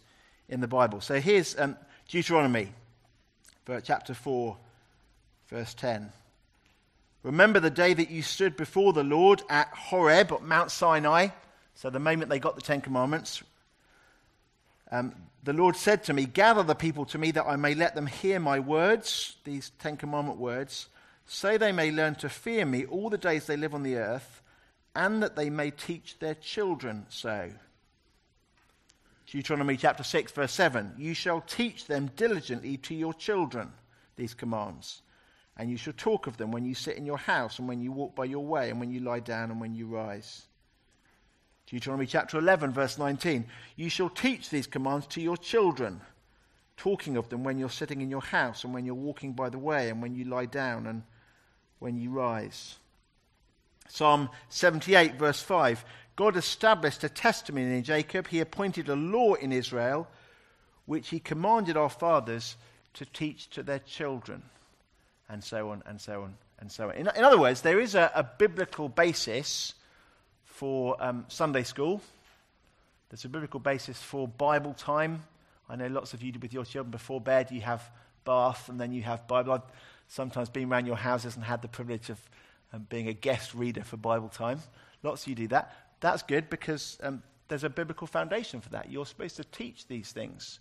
in 0.48 0.60
the 0.60 0.68
Bible. 0.68 1.00
So 1.00 1.20
here's 1.20 1.58
um, 1.58 1.76
Deuteronomy, 2.08 2.72
chapter 3.84 4.14
4, 4.14 4.56
verse 5.48 5.74
10. 5.74 6.12
Remember 7.22 7.60
the 7.60 7.70
day 7.70 7.92
that 7.92 8.10
you 8.10 8.22
stood 8.22 8.56
before 8.56 8.92
the 8.92 9.04
Lord 9.04 9.42
at 9.50 9.68
Horeb, 9.68 10.32
at 10.32 10.42
Mount 10.42 10.70
Sinai. 10.70 11.28
So, 11.74 11.90
the 11.90 11.98
moment 11.98 12.30
they 12.30 12.38
got 12.38 12.56
the 12.56 12.62
Ten 12.62 12.80
Commandments, 12.80 13.42
um, 14.90 15.14
the 15.44 15.52
Lord 15.52 15.76
said 15.76 16.04
to 16.04 16.12
me, 16.12 16.24
Gather 16.24 16.62
the 16.62 16.74
people 16.74 17.04
to 17.06 17.18
me 17.18 17.30
that 17.32 17.46
I 17.46 17.56
may 17.56 17.74
let 17.74 17.94
them 17.94 18.06
hear 18.06 18.40
my 18.40 18.58
words, 18.58 19.36
these 19.44 19.70
Ten 19.78 19.96
Commandment 19.96 20.38
words, 20.38 20.88
so 21.26 21.58
they 21.58 21.72
may 21.72 21.90
learn 21.90 22.14
to 22.16 22.28
fear 22.28 22.64
me 22.64 22.86
all 22.86 23.10
the 23.10 23.18
days 23.18 23.46
they 23.46 23.56
live 23.56 23.74
on 23.74 23.82
the 23.82 23.96
earth, 23.96 24.42
and 24.94 25.22
that 25.22 25.36
they 25.36 25.50
may 25.50 25.70
teach 25.70 26.18
their 26.18 26.34
children 26.34 27.06
so. 27.08 27.50
Deuteronomy 29.26 29.76
chapter 29.76 30.02
6, 30.02 30.32
verse 30.32 30.52
7 30.52 30.94
You 30.98 31.14
shall 31.14 31.40
teach 31.40 31.86
them 31.86 32.10
diligently 32.16 32.76
to 32.78 32.94
your 32.94 33.14
children 33.14 33.72
these 34.16 34.34
commands 34.34 35.02
and 35.60 35.70
you 35.70 35.76
shall 35.76 35.92
talk 35.92 36.26
of 36.26 36.38
them 36.38 36.52
when 36.52 36.64
you 36.64 36.74
sit 36.74 36.96
in 36.96 37.04
your 37.04 37.18
house, 37.18 37.58
and 37.58 37.68
when 37.68 37.82
you 37.82 37.92
walk 37.92 38.14
by 38.14 38.24
your 38.24 38.42
way, 38.42 38.70
and 38.70 38.80
when 38.80 38.90
you 38.90 39.00
lie 39.00 39.20
down, 39.20 39.50
and 39.50 39.60
when 39.60 39.74
you 39.74 39.86
rise. 39.86 40.46
Deuteronomy 41.66 42.06
chapter 42.06 42.38
11, 42.38 42.72
verse 42.72 42.96
19. 42.96 43.44
You 43.76 43.90
shall 43.90 44.08
teach 44.08 44.48
these 44.48 44.66
commands 44.66 45.06
to 45.08 45.20
your 45.20 45.36
children, 45.36 46.00
talking 46.78 47.18
of 47.18 47.28
them 47.28 47.44
when 47.44 47.58
you're 47.58 47.68
sitting 47.68 48.00
in 48.00 48.08
your 48.08 48.22
house, 48.22 48.64
and 48.64 48.72
when 48.72 48.86
you're 48.86 48.94
walking 48.94 49.34
by 49.34 49.50
the 49.50 49.58
way, 49.58 49.90
and 49.90 50.00
when 50.00 50.14
you 50.14 50.24
lie 50.24 50.46
down, 50.46 50.86
and 50.86 51.02
when 51.78 51.98
you 51.98 52.08
rise. 52.08 52.76
Psalm 53.90 54.30
78, 54.50 55.16
verse 55.16 55.42
5. 55.42 55.84
God 56.14 56.36
established 56.36 57.02
a 57.02 57.08
testimony 57.08 57.76
in 57.76 57.82
Jacob. 57.82 58.28
He 58.28 58.40
appointed 58.40 58.88
a 58.88 58.94
law 58.94 59.34
in 59.34 59.52
Israel, 59.52 60.06
which 60.86 61.08
he 61.08 61.18
commanded 61.18 61.76
our 61.76 61.90
fathers 61.90 62.56
to 62.94 63.04
teach 63.04 63.50
to 63.50 63.62
their 63.62 63.78
children 63.80 64.42
and 65.28 65.42
so 65.42 65.70
on 65.70 65.82
and 65.86 66.00
so 66.00 66.22
on 66.22 66.34
and 66.60 66.70
so 66.70 66.88
on. 66.88 66.94
In, 66.94 67.08
in 67.16 67.24
other 67.24 67.38
words, 67.38 67.62
there 67.62 67.80
is 67.80 67.94
a, 67.94 68.10
a 68.14 68.22
biblical 68.22 68.88
basis 68.88 69.74
for 70.44 70.96
um, 71.02 71.24
Sunday 71.28 71.62
school. 71.62 72.00
There's 73.08 73.24
a 73.24 73.28
biblical 73.28 73.60
basis 73.60 74.00
for 74.00 74.28
Bible 74.28 74.74
time. 74.74 75.24
I 75.68 75.76
know 75.76 75.88
lots 75.88 76.14
of 76.14 76.22
you 76.22 76.32
do 76.32 76.38
with 76.38 76.52
your 76.52 76.64
children 76.64 76.90
before 76.90 77.20
bed. 77.20 77.50
You 77.50 77.62
have 77.62 77.88
bath 78.24 78.68
and 78.68 78.80
then 78.80 78.92
you 78.92 79.02
have 79.02 79.26
Bible. 79.26 79.54
I've 79.54 79.62
sometimes 80.08 80.48
been 80.48 80.70
around 80.70 80.86
your 80.86 80.96
houses 80.96 81.34
and 81.34 81.44
had 81.44 81.62
the 81.62 81.68
privilege 81.68 82.10
of 82.10 82.20
um, 82.72 82.86
being 82.88 83.08
a 83.08 83.12
guest 83.12 83.54
reader 83.54 83.82
for 83.82 83.96
Bible 83.96 84.28
time. 84.28 84.60
Lots 85.02 85.22
of 85.22 85.28
you 85.28 85.34
do 85.34 85.48
that. 85.48 85.74
That's 86.00 86.22
good 86.22 86.50
because 86.50 86.98
um, 87.02 87.22
there's 87.48 87.64
a 87.64 87.70
biblical 87.70 88.06
foundation 88.06 88.60
for 88.60 88.70
that. 88.70 88.90
You're 88.90 89.06
supposed 89.06 89.36
to 89.36 89.44
teach 89.44 89.86
these 89.86 90.12
things 90.12 90.60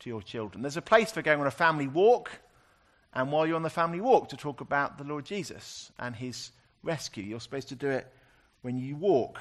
to 0.00 0.10
your 0.10 0.22
children. 0.22 0.62
There's 0.62 0.76
a 0.76 0.82
place 0.82 1.12
for 1.12 1.22
going 1.22 1.40
on 1.40 1.46
a 1.46 1.52
family 1.52 1.86
walk 1.86 2.30
and 3.12 3.30
while 3.30 3.46
you're 3.46 3.56
on 3.56 3.62
the 3.62 3.70
family 3.70 4.00
walk 4.00 4.30
to 4.30 4.36
talk 4.36 4.60
about 4.60 4.98
the 4.98 5.04
Lord 5.04 5.24
Jesus 5.24 5.92
and 5.98 6.16
his 6.16 6.50
rescue. 6.82 7.22
You're 7.22 7.40
supposed 7.40 7.68
to 7.68 7.76
do 7.76 7.88
it 7.88 8.06
when 8.62 8.76
you 8.78 8.96
walk. 8.96 9.40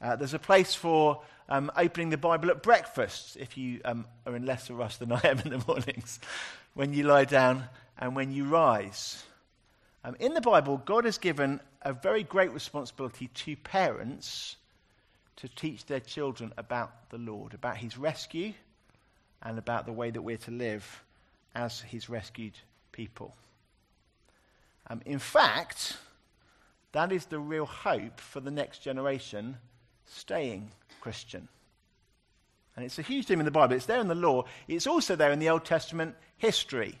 Uh, 0.00 0.16
there's 0.16 0.34
a 0.34 0.38
place 0.38 0.74
for 0.74 1.22
um, 1.48 1.70
opening 1.76 2.10
the 2.10 2.16
Bible 2.16 2.50
at 2.50 2.62
breakfast 2.62 3.36
if 3.36 3.56
you 3.56 3.80
um, 3.84 4.06
are 4.26 4.36
in 4.36 4.44
lesser 4.44 4.74
rush 4.74 4.96
than 4.96 5.12
I 5.12 5.20
am 5.24 5.38
in 5.40 5.50
the 5.50 5.64
mornings, 5.66 6.20
when 6.74 6.92
you 6.92 7.04
lie 7.04 7.24
down 7.24 7.64
and 7.98 8.14
when 8.14 8.32
you 8.32 8.44
rise. 8.44 9.22
Um, 10.08 10.16
in 10.20 10.32
the 10.32 10.40
Bible, 10.40 10.80
God 10.86 11.04
has 11.04 11.18
given 11.18 11.60
a 11.82 11.92
very 11.92 12.22
great 12.22 12.50
responsibility 12.52 13.28
to 13.28 13.56
parents 13.56 14.56
to 15.36 15.50
teach 15.50 15.84
their 15.84 16.00
children 16.00 16.50
about 16.56 17.10
the 17.10 17.18
Lord, 17.18 17.52
about 17.52 17.76
his 17.76 17.98
rescue, 17.98 18.54
and 19.42 19.58
about 19.58 19.84
the 19.84 19.92
way 19.92 20.10
that 20.10 20.22
we're 20.22 20.38
to 20.38 20.50
live 20.50 21.04
as 21.54 21.82
his 21.82 22.08
rescued 22.08 22.58
people. 22.90 23.34
Um, 24.86 25.02
in 25.04 25.18
fact, 25.18 25.98
that 26.92 27.12
is 27.12 27.26
the 27.26 27.38
real 27.38 27.66
hope 27.66 28.18
for 28.18 28.40
the 28.40 28.50
next 28.50 28.78
generation 28.78 29.58
staying 30.06 30.70
Christian. 31.02 31.48
And 32.76 32.84
it's 32.86 32.98
a 32.98 33.02
huge 33.02 33.26
theme 33.26 33.40
in 33.40 33.44
the 33.44 33.50
Bible. 33.50 33.76
It's 33.76 33.84
there 33.84 34.00
in 34.00 34.08
the 34.08 34.14
law. 34.14 34.44
It's 34.68 34.86
also 34.86 35.16
there 35.16 35.32
in 35.32 35.38
the 35.38 35.50
Old 35.50 35.66
Testament 35.66 36.14
history. 36.38 36.98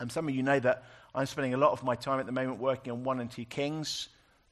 And 0.00 0.10
some 0.10 0.26
of 0.26 0.34
you 0.34 0.42
know 0.42 0.58
that 0.58 0.82
I'm 1.14 1.26
spending 1.26 1.54
a 1.54 1.56
lot 1.56 1.72
of 1.72 1.82
my 1.82 1.94
time 1.94 2.20
at 2.20 2.26
the 2.26 2.32
moment 2.32 2.60
working 2.60 2.92
on 2.92 3.04
1 3.04 3.20
and 3.20 3.30
2 3.30 3.44
Kings 3.46 4.08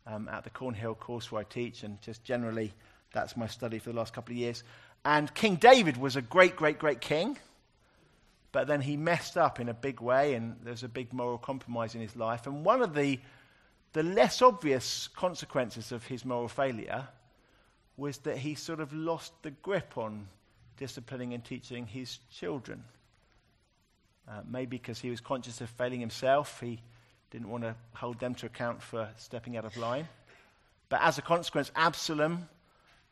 um, 0.06 0.28
at 0.28 0.44
the 0.44 0.50
Cornhill 0.50 0.94
course 0.94 1.30
where 1.30 1.40
I 1.40 1.44
teach, 1.44 1.82
and 1.82 2.00
just 2.02 2.24
generally 2.24 2.72
that's 3.12 3.36
my 3.36 3.46
study 3.46 3.78
for 3.78 3.90
the 3.90 3.96
last 3.96 4.12
couple 4.12 4.32
of 4.32 4.38
years. 4.38 4.64
And 5.04 5.32
King 5.34 5.56
David 5.56 5.96
was 5.96 6.16
a 6.16 6.22
great, 6.22 6.56
great, 6.56 6.78
great 6.78 7.00
king. 7.00 7.38
But 8.50 8.66
then 8.66 8.80
he 8.80 8.96
messed 8.96 9.36
up 9.36 9.60
in 9.60 9.68
a 9.68 9.74
big 9.74 10.00
way, 10.00 10.34
and 10.34 10.56
there's 10.62 10.82
a 10.82 10.88
big 10.88 11.12
moral 11.12 11.38
compromise 11.38 11.94
in 11.94 12.00
his 12.00 12.16
life. 12.16 12.46
And 12.46 12.64
one 12.64 12.82
of 12.82 12.94
the 12.94 13.20
the 13.94 14.02
less 14.02 14.42
obvious 14.42 15.08
consequences 15.08 15.92
of 15.92 16.06
his 16.06 16.24
moral 16.24 16.48
failure 16.48 17.08
was 17.96 18.18
that 18.18 18.36
he 18.36 18.54
sort 18.54 18.80
of 18.80 18.92
lost 18.92 19.32
the 19.42 19.50
grip 19.50 19.96
on 19.96 20.28
disciplining 20.76 21.32
and 21.32 21.44
teaching 21.44 21.86
his 21.86 22.18
children. 22.30 22.84
Uh, 24.28 24.40
maybe 24.46 24.76
because 24.76 25.00
he 25.00 25.10
was 25.10 25.20
conscious 25.20 25.60
of 25.60 25.70
failing 25.70 26.00
himself, 26.00 26.60
he 26.60 26.80
didn't 27.30 27.48
want 27.48 27.64
to 27.64 27.74
hold 27.94 28.18
them 28.20 28.34
to 28.34 28.46
account 28.46 28.82
for 28.82 29.08
stepping 29.16 29.56
out 29.56 29.64
of 29.64 29.76
line. 29.76 30.06
But 30.88 31.00
as 31.02 31.18
a 31.18 31.22
consequence, 31.22 31.70
Absalom 31.74 32.48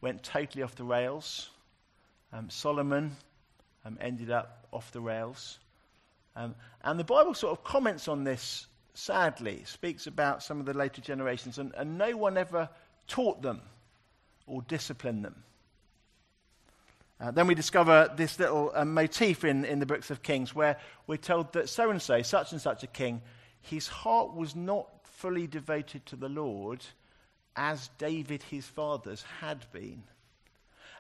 went 0.01 0.23
totally 0.23 0.63
off 0.63 0.75
the 0.75 0.85
rails. 0.85 1.49
Um, 2.33 2.51
Solomon 2.51 3.17
um, 3.85 3.97
ended 4.01 4.31
up 4.31 4.67
off 4.73 4.93
the 4.93 5.01
rails. 5.01 5.59
Um, 6.35 6.55
and 6.85 7.01
the 7.01 7.05
Bible 7.05 7.33
sort 7.33 7.53
of 7.59 7.65
comments 7.65 8.09
on 8.09 8.25
this 8.25 8.67
sadly, 8.97 9.63
speaks 9.67 10.07
about 10.07 10.43
some 10.43 10.59
of 10.59 10.67
the 10.67 10.75
later 10.75 11.01
generations, 11.01 11.59
and, 11.59 11.73
and 11.77 11.99
no 11.99 12.17
one 12.17 12.37
ever 12.37 12.69
taught 13.07 13.43
them 13.43 13.61
or 14.47 14.63
disciplined 14.63 15.25
them. 15.25 15.45
Uh, 17.19 17.31
then 17.31 17.47
we 17.47 17.55
discover 17.55 18.13
this 18.17 18.39
little 18.39 18.71
uh, 18.75 18.85
motif 18.85 19.45
in, 19.45 19.65
in 19.65 19.79
the 19.79 19.87
books 19.87 20.11
of 20.11 20.23
Kings 20.23 20.55
where 20.55 20.79
we're 21.07 21.17
told 21.17 21.53
that 21.55 21.69
so 21.69 21.91
and 21.91 22.01
so, 22.01 22.21
such 22.23 22.53
and 22.53 22.61
such 22.61 22.83
a 22.83 22.87
king, 22.87 23.23
his 23.61 23.89
heart 23.89 24.35
was 24.35 24.55
not 24.55 24.89
fully 25.05 25.47
devoted 25.47 26.05
to 26.07 26.17
the 26.17 26.29
Lord 26.29 26.85
as 27.57 27.89
David, 27.97 28.43
his 28.43 28.67
father's, 28.67 29.25
had 29.41 29.65
been. 29.73 30.03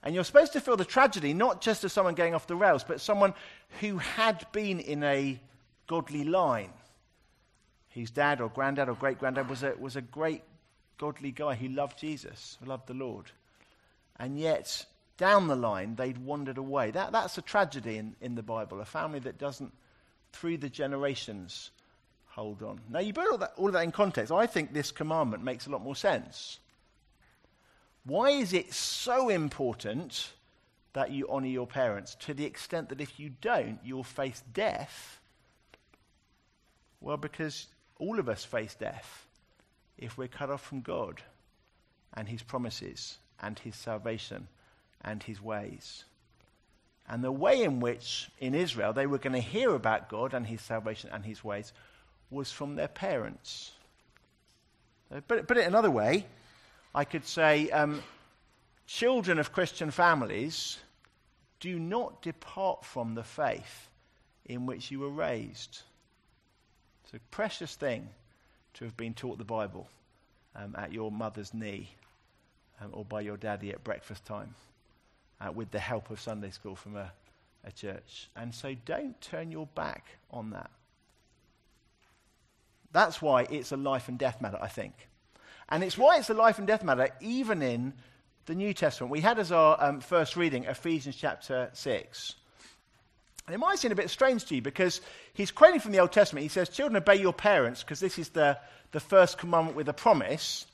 And 0.02 0.14
you're 0.14 0.24
supposed 0.24 0.54
to 0.54 0.60
feel 0.60 0.76
the 0.76 0.84
tragedy 0.84 1.34
not 1.34 1.60
just 1.60 1.84
of 1.84 1.92
someone 1.92 2.14
going 2.14 2.34
off 2.34 2.46
the 2.46 2.56
rails, 2.56 2.82
but 2.82 3.00
someone 3.00 3.34
who 3.80 3.98
had 3.98 4.46
been 4.52 4.80
in 4.80 5.02
a 5.02 5.38
godly 5.86 6.24
line. 6.24 6.72
His 7.88 8.10
dad 8.10 8.40
or 8.40 8.48
granddad 8.48 8.88
or 8.88 8.94
great 8.94 9.18
granddad 9.18 9.50
was 9.50 9.62
a, 9.62 9.74
was 9.78 9.96
a 9.96 10.02
great 10.02 10.42
godly 10.98 11.30
guy 11.30 11.54
who 11.54 11.68
loved 11.68 11.98
Jesus, 11.98 12.56
who 12.60 12.66
loved 12.66 12.86
the 12.86 12.94
Lord. 12.94 13.30
And 14.18 14.38
yet, 14.38 14.86
down 15.16 15.48
the 15.48 15.56
line, 15.56 15.96
they'd 15.96 16.18
wandered 16.18 16.58
away. 16.58 16.90
That, 16.90 17.12
that's 17.12 17.38
a 17.38 17.42
tragedy 17.42 17.96
in, 17.96 18.16
in 18.20 18.34
the 18.34 18.42
Bible, 18.42 18.80
a 18.80 18.84
family 18.84 19.18
that 19.20 19.38
doesn't, 19.38 19.72
through 20.32 20.58
the 20.58 20.68
generations, 20.68 21.70
hold 22.26 22.62
on. 22.62 22.80
Now, 22.90 23.00
you 23.00 23.12
put 23.12 23.30
all, 23.30 23.38
that, 23.38 23.52
all 23.56 23.68
of 23.68 23.72
that 23.72 23.84
in 23.84 23.92
context. 23.92 24.32
I 24.32 24.46
think 24.46 24.72
this 24.72 24.92
commandment 24.92 25.42
makes 25.42 25.66
a 25.66 25.70
lot 25.70 25.82
more 25.82 25.96
sense. 25.96 26.58
Why 28.04 28.30
is 28.30 28.52
it 28.52 28.72
so 28.72 29.30
important 29.30 30.32
that 30.92 31.10
you 31.10 31.26
honor 31.28 31.48
your 31.48 31.66
parents 31.66 32.14
to 32.20 32.34
the 32.34 32.44
extent 32.44 32.90
that 32.90 33.00
if 33.00 33.18
you 33.18 33.30
don't, 33.40 33.78
you'll 33.84 34.04
face 34.04 34.42
death? 34.52 35.18
Well, 37.00 37.16
because 37.16 37.66
all 37.98 38.18
of 38.18 38.28
us 38.28 38.44
face 38.44 38.74
death 38.74 39.26
if 39.98 40.18
we're 40.18 40.28
cut 40.28 40.50
off 40.50 40.62
from 40.62 40.82
God 40.82 41.22
and 42.14 42.28
his 42.28 42.42
promises 42.42 43.18
and 43.40 43.58
his 43.58 43.74
salvation 43.76 44.48
and 45.06 45.22
his 45.22 45.40
ways. 45.40 46.04
And 47.08 47.22
the 47.22 47.32
way 47.32 47.62
in 47.62 47.78
which 47.78 48.28
in 48.40 48.54
Israel 48.54 48.92
they 48.92 49.06
were 49.06 49.18
going 49.18 49.32
to 49.32 49.40
hear 49.40 49.72
about 49.72 50.08
God 50.08 50.34
and 50.34 50.46
his 50.46 50.60
salvation 50.60 51.08
and 51.12 51.24
his 51.24 51.42
ways 51.42 51.72
was 52.28 52.50
from 52.50 52.74
their 52.74 52.88
parents. 52.88 53.70
But 55.28 55.46
put 55.46 55.56
it 55.56 55.66
another 55.66 55.90
way, 55.90 56.26
I 56.92 57.04
could 57.04 57.24
say 57.24 57.70
um, 57.70 58.02
children 58.88 59.38
of 59.38 59.52
Christian 59.52 59.92
families 59.92 60.78
do 61.60 61.78
not 61.78 62.22
depart 62.22 62.84
from 62.84 63.14
the 63.14 63.22
faith 63.22 63.88
in 64.44 64.66
which 64.66 64.90
you 64.90 64.98
were 64.98 65.08
raised. 65.08 65.82
It's 67.04 67.14
a 67.14 67.20
precious 67.30 67.76
thing 67.76 68.08
to 68.74 68.84
have 68.84 68.96
been 68.96 69.14
taught 69.14 69.38
the 69.38 69.44
Bible 69.44 69.88
um, 70.56 70.74
at 70.76 70.92
your 70.92 71.12
mother's 71.12 71.54
knee 71.54 71.90
um, 72.80 72.90
or 72.92 73.04
by 73.04 73.20
your 73.20 73.36
daddy 73.36 73.70
at 73.70 73.84
breakfast 73.84 74.24
time 74.24 74.54
uh, 75.40 75.52
with 75.52 75.70
the 75.70 75.78
help 75.78 76.10
of 76.10 76.20
Sunday 76.20 76.50
school 76.50 76.76
from 76.76 76.96
a, 76.96 77.12
a 77.64 77.72
church. 77.72 78.30
And 78.36 78.54
so 78.54 78.74
don't 78.84 79.20
turn 79.20 79.50
your 79.50 79.66
back 79.74 80.04
on 80.30 80.50
that. 80.50 80.70
That's 82.92 83.20
why 83.20 83.42
it's 83.50 83.72
a 83.72 83.76
life 83.76 84.08
and 84.08 84.18
death 84.18 84.40
matter, 84.40 84.58
I 84.60 84.68
think. 84.68 84.94
And 85.68 85.82
it's 85.82 85.98
why 85.98 86.18
it's 86.18 86.30
a 86.30 86.34
life 86.34 86.58
and 86.58 86.66
death 86.66 86.84
matter 86.84 87.10
even 87.20 87.60
in 87.60 87.92
the 88.46 88.54
New 88.54 88.72
Testament. 88.72 89.10
We 89.10 89.20
had 89.20 89.38
as 89.38 89.52
our 89.52 89.76
um, 89.82 90.00
first 90.00 90.36
reading 90.36 90.64
Ephesians 90.64 91.16
chapter 91.16 91.70
6. 91.72 92.34
And 93.46 93.54
it 93.54 93.58
might 93.58 93.78
seem 93.78 93.92
a 93.92 93.96
bit 93.96 94.10
strange 94.10 94.44
to 94.46 94.56
you 94.56 94.62
because 94.62 95.00
he's 95.32 95.50
quoting 95.50 95.80
from 95.80 95.92
the 95.92 96.00
Old 96.00 96.12
Testament. 96.12 96.42
He 96.42 96.48
says, 96.48 96.68
Children, 96.68 96.96
obey 96.96 97.16
your 97.16 97.32
parents, 97.32 97.82
because 97.82 98.00
this 98.00 98.18
is 98.18 98.30
the, 98.30 98.58
the 98.92 99.00
first 99.00 99.38
commandment 99.38 99.76
with 99.76 99.88
a 99.88 99.92
promise, 99.92 100.66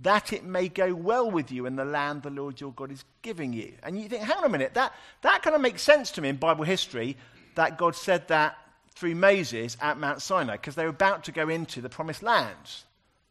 that 0.00 0.32
it 0.32 0.44
may 0.44 0.68
go 0.68 0.94
well 0.94 1.30
with 1.30 1.50
you 1.50 1.66
in 1.66 1.76
the 1.76 1.84
land 1.84 2.22
the 2.22 2.30
Lord 2.30 2.60
your 2.60 2.72
God 2.72 2.92
is 2.92 3.04
giving 3.22 3.52
you. 3.52 3.72
And 3.82 3.98
you 3.98 4.08
think, 4.08 4.22
hang 4.22 4.38
on 4.38 4.44
a 4.44 4.48
minute, 4.48 4.74
that, 4.74 4.92
that 5.22 5.42
kind 5.42 5.56
of 5.56 5.62
makes 5.62 5.82
sense 5.82 6.10
to 6.12 6.20
me 6.20 6.28
in 6.28 6.36
Bible 6.36 6.64
history 6.64 7.16
that 7.54 7.78
God 7.78 7.96
said 7.96 8.28
that 8.28 8.58
through 8.90 9.14
Moses 9.14 9.76
at 9.80 9.98
Mount 9.98 10.20
Sinai, 10.20 10.56
because 10.56 10.74
they 10.74 10.84
were 10.84 10.90
about 10.90 11.24
to 11.24 11.32
go 11.32 11.48
into 11.48 11.80
the 11.80 11.88
promised 11.88 12.22
land, 12.22 12.56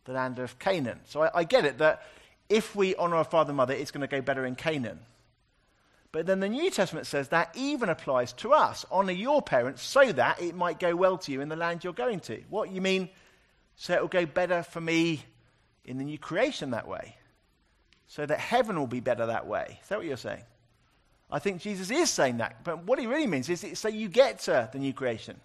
the 0.06 0.13
land 0.13 0.39
of 0.39 0.58
Canaan. 0.58 0.99
So 1.06 1.23
I, 1.23 1.39
I 1.39 1.43
get 1.43 1.65
it 1.65 1.78
that 1.78 2.04
if 2.49 2.75
we 2.75 2.95
honor 2.95 3.17
our 3.17 3.23
father 3.23 3.51
and 3.51 3.58
mother, 3.58 3.73
it's 3.73 3.91
going 3.91 4.01
to 4.01 4.08
go 4.08 4.21
better 4.21 4.45
in 4.45 4.56
Canaan. 4.56 4.99
But 6.12 6.25
then 6.25 6.39
the 6.39 6.49
New 6.49 6.71
Testament 6.71 7.08
says 7.08 7.28
that 7.30 7.51
even 7.56 7.89
applies 7.89 8.34
to 8.34 8.54
us. 8.54 8.86
Honor 8.89 9.12
your 9.12 9.41
parents 9.41 9.84
so 9.84 10.12
that 10.13 10.41
it 10.41 10.56
might 10.56 10.80
go 10.80 10.95
well 10.95 11.17
to 11.17 11.32
you 11.32 11.41
in 11.41 11.49
the 11.49 11.56
land 11.56 11.84
you're 11.84 11.93
going 11.93 12.21
to. 12.21 12.41
What 12.49 12.71
you 12.71 12.82
mean? 12.82 13.10
So 13.75 13.93
it 13.93 14.01
will 14.01 14.08
go 14.08 14.25
better 14.25 14.63
for 14.63 14.80
me 14.80 15.23
in 15.85 15.97
the 15.97 16.03
new 16.03 16.17
creation 16.17 16.71
that 16.71 16.87
way. 16.87 17.15
So 18.07 18.25
that 18.25 18.39
heaven 18.39 18.77
will 18.77 18.87
be 18.87 18.99
better 18.99 19.25
that 19.25 19.47
way. 19.47 19.79
Is 19.81 19.89
that 19.89 19.97
what 19.97 20.07
you're 20.07 20.17
saying? 20.17 20.43
I 21.31 21.39
think 21.39 21.61
Jesus 21.61 21.89
is 21.89 22.09
saying 22.09 22.37
that. 22.37 22.63
But 22.63 22.83
what 22.83 22.99
he 22.99 23.07
really 23.07 23.27
means 23.27 23.49
is 23.49 23.65
so 23.79 23.87
you 23.87 24.07
get 24.07 24.39
to 24.41 24.69
the 24.71 24.79
new 24.79 24.93
creation. 24.93 25.39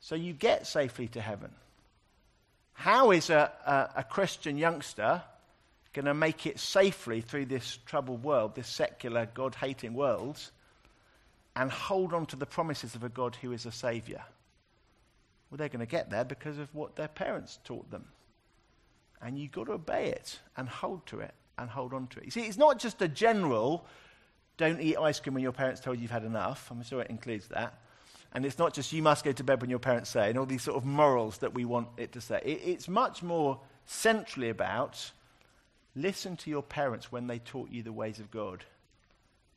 So 0.00 0.14
you 0.14 0.32
get 0.32 0.66
safely 0.66 1.08
to 1.08 1.20
heaven. 1.20 1.50
How 2.74 3.12
is 3.12 3.30
a, 3.30 3.50
a, 3.66 4.00
a 4.00 4.04
Christian 4.04 4.58
youngster 4.58 5.22
going 5.92 6.06
to 6.06 6.14
make 6.14 6.46
it 6.46 6.58
safely 6.58 7.20
through 7.20 7.46
this 7.46 7.78
troubled 7.86 8.24
world, 8.24 8.54
this 8.54 8.68
secular, 8.68 9.26
God 9.32 9.54
hating 9.54 9.94
world, 9.94 10.40
and 11.54 11.70
hold 11.70 12.14
on 12.14 12.26
to 12.26 12.36
the 12.36 12.46
promises 12.46 12.94
of 12.94 13.04
a 13.04 13.08
God 13.08 13.36
who 13.36 13.52
is 13.52 13.66
a 13.66 13.72
Saviour? 13.72 14.22
Well, 15.50 15.58
they're 15.58 15.68
going 15.68 15.80
to 15.80 15.86
get 15.86 16.10
there 16.10 16.24
because 16.24 16.58
of 16.58 16.74
what 16.74 16.96
their 16.96 17.08
parents 17.08 17.58
taught 17.64 17.90
them. 17.90 18.06
And 19.22 19.38
you've 19.38 19.52
got 19.52 19.66
to 19.66 19.72
obey 19.72 20.06
it 20.06 20.40
and 20.56 20.68
hold 20.68 21.06
to 21.06 21.20
it 21.20 21.32
and 21.58 21.70
hold 21.70 21.94
on 21.94 22.08
to 22.08 22.18
it. 22.18 22.24
You 22.24 22.30
see, 22.30 22.42
it's 22.42 22.58
not 22.58 22.78
just 22.78 23.00
a 23.02 23.08
general 23.08 23.86
don't 24.58 24.80
eat 24.80 24.96
ice 24.96 25.18
cream 25.18 25.34
when 25.34 25.42
your 25.42 25.52
parents 25.52 25.80
told 25.80 25.96
you 25.96 26.02
you've 26.02 26.10
had 26.10 26.24
enough. 26.24 26.70
I'm 26.70 26.82
sure 26.82 27.00
it 27.00 27.10
includes 27.10 27.48
that. 27.48 27.80
And 28.34 28.44
it's 28.44 28.58
not 28.58 28.74
just 28.74 28.92
you 28.92 29.02
must 29.02 29.24
go 29.24 29.32
to 29.32 29.44
bed 29.44 29.60
when 29.60 29.70
your 29.70 29.78
parents 29.78 30.10
say, 30.10 30.28
and 30.28 30.38
all 30.38 30.46
these 30.46 30.62
sort 30.62 30.76
of 30.76 30.84
morals 30.84 31.38
that 31.38 31.54
we 31.54 31.64
want 31.64 31.88
it 31.96 32.12
to 32.12 32.20
say. 32.20 32.40
It, 32.44 32.60
it's 32.64 32.88
much 32.88 33.22
more 33.22 33.60
centrally 33.86 34.50
about 34.50 35.10
Listen 35.94 36.36
to 36.38 36.50
your 36.50 36.62
parents 36.62 37.12
when 37.12 37.26
they 37.26 37.38
taught 37.38 37.70
you 37.70 37.82
the 37.82 37.92
ways 37.92 38.18
of 38.18 38.30
God 38.30 38.64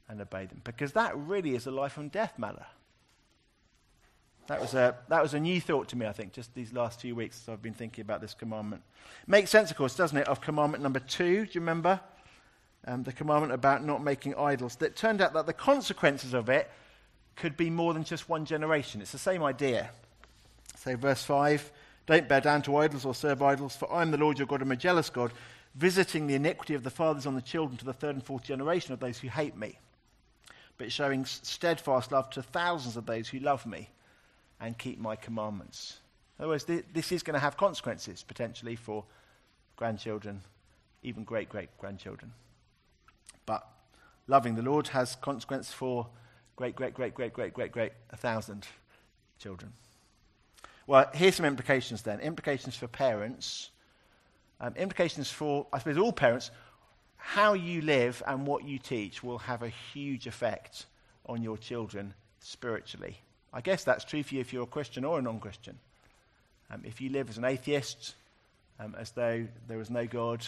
and 0.10 0.20
obey 0.20 0.46
them. 0.46 0.62
Because 0.64 0.92
that 0.94 1.16
really 1.18 1.56
is 1.56 1.66
a 1.66 1.72
life 1.72 1.98
and 1.98 2.12
death 2.12 2.38
matter. 2.38 2.66
That 4.48 4.62
was, 4.62 4.76
a, 4.76 4.96
that 5.10 5.24
was 5.24 5.34
a 5.34 5.40
new 5.40 5.60
thought 5.60 5.88
to 5.90 5.98
me, 5.98 6.06
I 6.06 6.12
think, 6.12 6.34
just 6.34 6.54
these 6.54 6.72
last 6.72 7.02
few 7.02 7.16
weeks 7.16 7.42
as 7.42 7.50
I've 7.50 7.64
been 7.64 7.74
thinking 7.74 8.04
about 8.04 8.22
this 8.22 8.36
commandment. 8.36 8.84
Makes 9.26 9.50
sense, 9.50 9.72
of 9.72 9.78
course, 9.78 9.96
doesn't 9.96 10.18
it, 10.18 10.28
of 10.28 10.40
commandment 10.40 10.84
number 10.84 11.00
two? 11.00 11.46
Do 11.46 11.52
you 11.52 11.62
remember? 11.62 12.00
Um, 12.86 13.02
the 13.02 13.12
commandment 13.12 13.54
about 13.54 13.84
not 13.84 14.04
making 14.04 14.36
idols. 14.36 14.76
That 14.76 14.96
turned 14.96 15.20
out 15.20 15.34
that 15.34 15.48
the 15.48 15.54
consequences 15.54 16.36
of 16.36 16.50
it 16.50 16.70
could 17.36 17.58
be 17.58 17.72
more 17.72 17.94
than 17.94 18.04
just 18.04 18.30
one 18.30 18.46
generation. 18.46 19.02
It's 19.02 19.12
the 19.12 19.18
same 19.18 19.42
idea. 19.42 19.90
So, 20.78 20.96
verse 20.96 21.24
5 21.24 21.72
Don't 22.06 22.30
bow 22.30 22.40
down 22.40 22.62
to 22.64 22.78
idols 22.78 23.04
or 23.04 23.16
serve 23.16 23.42
idols, 23.42 23.76
for 23.76 23.92
I 23.92 24.04
am 24.04 24.12
the 24.12 24.18
Lord 24.18 24.38
your 24.38 24.46
God, 24.46 24.62
and 24.62 24.72
a 24.72 24.76
jealous 24.76 25.10
God 25.10 25.32
visiting 25.74 26.28
the 26.28 26.36
iniquity 26.36 26.76
of 26.76 26.84
the 26.84 26.92
fathers 26.92 27.26
on 27.26 27.34
the 27.34 27.42
children 27.42 27.78
to 27.78 27.86
the 27.86 27.94
third 27.94 28.16
and 28.16 28.24
fourth 28.24 28.44
generation 28.44 28.94
of 28.94 29.00
those 29.00 29.18
who 29.18 29.28
hate 29.28 29.58
me, 29.58 29.78
but 30.78 30.92
showing 30.92 31.26
steadfast 31.26 32.12
love 32.12 32.30
to 32.30 32.42
thousands 32.44 32.96
of 32.96 33.06
those 33.08 33.28
who 33.28 33.40
love 33.40 33.66
me 33.66 33.90
and 34.60 34.78
keep 34.78 35.00
my 35.00 35.16
commandments. 35.16 36.00
In 36.38 36.44
other 36.44 36.52
words, 36.52 36.66
this 36.66 37.12
is 37.12 37.24
going 37.24 37.34
to 37.34 37.40
have 37.40 37.58
consequences 37.58 38.24
potentially 38.24 38.76
for 38.76 39.04
grandchildren, 39.76 40.42
even 41.04 41.24
great 41.24 41.50
great 41.50 41.70
grandchildren. 41.78 42.32
But 43.46 43.68
loving 44.28 44.56
the 44.56 44.62
Lord 44.62 44.88
has 44.90 45.16
consequence 45.16 45.72
for 45.72 46.08
great 46.56 46.76
great 46.76 46.94
great 46.94 47.14
great 47.14 47.34
great 47.34 47.54
great 47.54 47.72
great 47.72 47.94
a 48.10 48.18
thousand 48.18 48.68
children. 49.40 49.74
Well, 50.88 51.10
here's 51.14 51.36
some 51.36 51.46
implications 51.46 52.02
then. 52.02 52.20
Implications 52.20 52.76
for 52.76 52.88
parents 52.88 53.72
um, 54.60 54.74
implications 54.76 55.30
for, 55.30 55.68
I 55.74 55.80
suppose, 55.80 55.98
all 55.98 56.14
parents. 56.14 56.52
How 57.18 57.54
you 57.54 57.82
live 57.82 58.22
and 58.28 58.46
what 58.46 58.64
you 58.64 58.78
teach 58.78 59.24
will 59.24 59.40
have 59.40 59.64
a 59.64 59.70
huge 59.70 60.28
effect 60.28 60.86
on 61.26 61.42
your 61.42 61.58
children 61.58 62.14
spiritually. 62.40 63.18
I 63.54 63.62
guess 63.62 63.84
that's 63.84 64.04
true 64.04 64.24
for 64.24 64.36
you 64.36 64.42
if 64.42 64.52
you're 64.52 64.64
a 64.64 64.68
Christian 64.68 65.06
or 65.06 65.20
a 65.20 65.22
non 65.22 65.40
Christian. 65.40 65.78
Um, 66.72 66.82
if 66.84 67.00
you 67.00 67.10
live 67.10 67.30
as 67.30 67.38
an 67.38 67.46
atheist, 67.46 68.16
um, 68.80 68.96
as 68.98 69.12
though 69.12 69.48
there 69.68 69.80
is 69.80 69.90
no 69.90 70.06
God, 70.06 70.46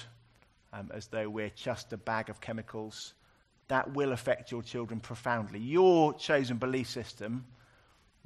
um, 0.73 0.91
as 0.93 1.07
though 1.07 1.29
we're 1.29 1.51
just 1.55 1.93
a 1.93 1.97
bag 1.97 2.29
of 2.29 2.41
chemicals. 2.41 3.13
That 3.69 3.93
will 3.93 4.11
affect 4.11 4.51
your 4.51 4.63
children 4.63 4.99
profoundly. 4.99 5.59
Your 5.59 6.13
chosen 6.13 6.57
belief 6.57 6.89
system 6.89 7.45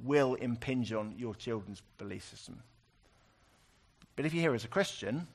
will 0.00 0.34
impinge 0.34 0.92
on 0.92 1.14
your 1.16 1.34
children's 1.34 1.82
belief 1.98 2.28
system. 2.28 2.62
But 4.16 4.26
if 4.26 4.34
you're 4.34 4.42
here 4.42 4.54
as 4.54 4.64
a 4.64 4.68
Christian, 4.68 5.26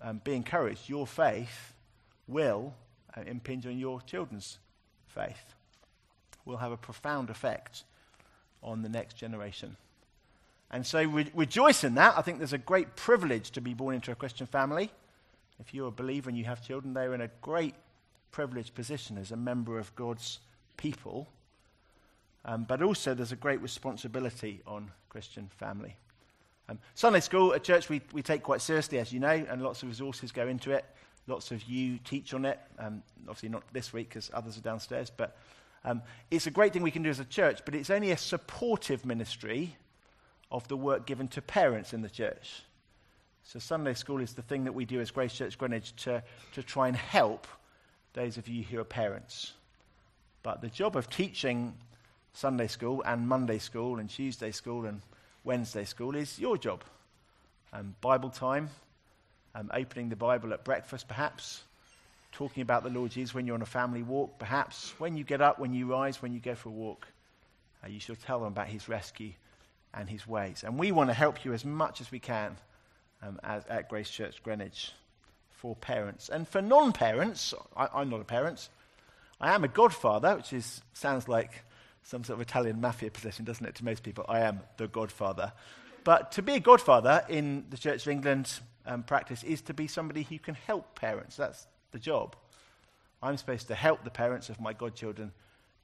um, 0.00 0.20
be 0.24 0.34
encouraged. 0.34 0.88
Your 0.88 1.06
faith 1.06 1.74
will 2.26 2.74
uh, 3.16 3.22
impinge 3.26 3.66
on 3.66 3.78
your 3.78 4.00
children's 4.02 4.58
faith, 5.08 5.54
will 6.44 6.56
have 6.56 6.72
a 6.72 6.76
profound 6.76 7.30
effect 7.30 7.84
on 8.62 8.82
the 8.82 8.88
next 8.88 9.14
generation. 9.14 9.76
And 10.70 10.86
so 10.86 11.02
re- 11.04 11.30
rejoice 11.34 11.84
in 11.84 11.94
that. 11.96 12.16
I 12.16 12.22
think 12.22 12.38
there's 12.38 12.52
a 12.52 12.58
great 12.58 12.96
privilege 12.96 13.50
to 13.52 13.60
be 13.60 13.74
born 13.74 13.94
into 13.94 14.10
a 14.10 14.14
Christian 14.14 14.46
family. 14.46 14.90
If 15.60 15.74
you're 15.74 15.88
a 15.88 15.92
believer 15.92 16.30
and 16.30 16.38
you 16.38 16.44
have 16.44 16.66
children, 16.66 16.94
they're 16.94 17.14
in 17.14 17.20
a 17.20 17.30
great 17.42 17.74
privileged 18.30 18.74
position 18.74 19.18
as 19.18 19.30
a 19.30 19.36
member 19.36 19.78
of 19.78 19.94
God's 19.94 20.40
people. 20.76 21.28
Um, 22.44 22.64
but 22.64 22.82
also, 22.82 23.14
there's 23.14 23.32
a 23.32 23.36
great 23.36 23.60
responsibility 23.60 24.62
on 24.66 24.90
Christian 25.08 25.48
family. 25.58 25.96
Um, 26.68 26.78
Sunday 26.94 27.20
school 27.20 27.54
at 27.54 27.62
church 27.62 27.88
we, 27.88 28.00
we 28.12 28.22
take 28.22 28.42
quite 28.42 28.60
seriously, 28.60 28.98
as 28.98 29.12
you 29.12 29.20
know, 29.20 29.28
and 29.48 29.62
lots 29.62 29.82
of 29.82 29.88
resources 29.88 30.32
go 30.32 30.48
into 30.48 30.70
it. 30.70 30.84
Lots 31.26 31.52
of 31.52 31.62
you 31.64 31.98
teach 31.98 32.34
on 32.34 32.44
it. 32.44 32.58
Um, 32.78 33.02
obviously, 33.28 33.50
not 33.50 33.62
this 33.72 33.92
week 33.92 34.08
because 34.08 34.30
others 34.34 34.58
are 34.58 34.62
downstairs, 34.62 35.10
but 35.14 35.36
um, 35.84 36.02
it's 36.30 36.46
a 36.46 36.50
great 36.50 36.72
thing 36.72 36.82
we 36.82 36.90
can 36.90 37.02
do 37.02 37.10
as 37.10 37.20
a 37.20 37.24
church, 37.24 37.60
but 37.64 37.74
it's 37.74 37.90
only 37.90 38.10
a 38.10 38.16
supportive 38.16 39.04
ministry 39.04 39.76
of 40.50 40.66
the 40.68 40.76
work 40.76 41.06
given 41.06 41.28
to 41.28 41.42
parents 41.42 41.92
in 41.92 42.02
the 42.02 42.10
church. 42.10 42.62
So, 43.44 43.58
Sunday 43.58 43.94
school 43.94 44.20
is 44.20 44.34
the 44.34 44.42
thing 44.42 44.64
that 44.64 44.72
we 44.72 44.84
do 44.84 45.00
as 45.00 45.10
Grace 45.10 45.32
Church 45.32 45.58
Greenwich 45.58 45.96
to, 46.04 46.22
to 46.54 46.62
try 46.62 46.86
and 46.86 46.96
help 46.96 47.48
those 48.12 48.36
of 48.36 48.46
you 48.46 48.62
who 48.62 48.78
are 48.78 48.84
parents. 48.84 49.52
But 50.42 50.60
the 50.60 50.68
job 50.68 50.96
of 50.96 51.10
teaching 51.10 51.74
Sunday 52.34 52.68
school 52.68 53.02
and 53.04 53.26
Monday 53.26 53.58
school 53.58 53.98
and 53.98 54.08
Tuesday 54.08 54.52
school 54.52 54.86
and 54.86 55.02
Wednesday 55.44 55.84
school 55.84 56.14
is 56.14 56.38
your 56.38 56.56
job. 56.56 56.84
Um, 57.72 57.96
Bible 58.00 58.30
time, 58.30 58.70
um, 59.54 59.70
opening 59.74 60.08
the 60.08 60.16
Bible 60.16 60.52
at 60.52 60.64
breakfast, 60.64 61.08
perhaps, 61.08 61.62
talking 62.32 62.62
about 62.62 62.82
the 62.82 62.90
Lord 62.90 63.10
Jesus 63.10 63.34
when 63.34 63.46
you're 63.46 63.54
on 63.54 63.62
a 63.62 63.66
family 63.66 64.02
walk, 64.02 64.38
perhaps, 64.38 64.94
when 64.98 65.16
you 65.16 65.24
get 65.24 65.40
up, 65.40 65.58
when 65.58 65.72
you 65.74 65.86
rise, 65.86 66.20
when 66.20 66.32
you 66.32 66.40
go 66.40 66.54
for 66.54 66.70
a 66.70 66.72
walk. 66.72 67.06
Uh, 67.84 67.88
you 67.88 68.00
shall 68.00 68.16
tell 68.16 68.38
them 68.38 68.48
about 68.48 68.68
his 68.68 68.88
rescue 68.88 69.32
and 69.94 70.08
his 70.08 70.26
ways. 70.26 70.64
And 70.64 70.78
we 70.78 70.92
want 70.92 71.10
to 71.10 71.14
help 71.14 71.44
you 71.44 71.52
as 71.52 71.64
much 71.64 72.00
as 72.00 72.10
we 72.10 72.18
can 72.18 72.56
um, 73.22 73.38
as, 73.42 73.64
at 73.66 73.88
Grace 73.88 74.10
Church 74.10 74.42
Greenwich 74.42 74.92
for 75.50 75.76
parents. 75.76 76.28
And 76.28 76.48
for 76.48 76.62
non 76.62 76.92
parents, 76.92 77.54
I'm 77.76 78.08
not 78.08 78.20
a 78.20 78.24
parent, 78.24 78.68
I 79.40 79.54
am 79.54 79.64
a 79.64 79.68
godfather, 79.68 80.36
which 80.36 80.52
is, 80.52 80.80
sounds 80.92 81.28
like 81.28 81.64
some 82.04 82.24
sort 82.24 82.38
of 82.38 82.40
Italian 82.40 82.80
mafia 82.80 83.10
position, 83.10 83.44
doesn't 83.44 83.64
it, 83.64 83.74
to 83.76 83.84
most 83.84 84.02
people? 84.02 84.24
I 84.28 84.40
am 84.40 84.60
the 84.76 84.88
godfather. 84.88 85.52
But 86.04 86.32
to 86.32 86.42
be 86.42 86.54
a 86.54 86.60
godfather 86.60 87.24
in 87.28 87.64
the 87.70 87.76
Church 87.76 88.06
of 88.06 88.12
England 88.12 88.52
um, 88.86 89.02
practice 89.02 89.42
is 89.44 89.60
to 89.62 89.74
be 89.74 89.86
somebody 89.86 90.22
who 90.22 90.38
can 90.38 90.54
help 90.54 90.94
parents. 90.96 91.36
That's 91.36 91.66
the 91.92 91.98
job. 91.98 92.36
I'm 93.22 93.36
supposed 93.36 93.68
to 93.68 93.74
help 93.74 94.02
the 94.02 94.10
parents 94.10 94.48
of 94.48 94.60
my 94.60 94.72
godchildren 94.72 95.32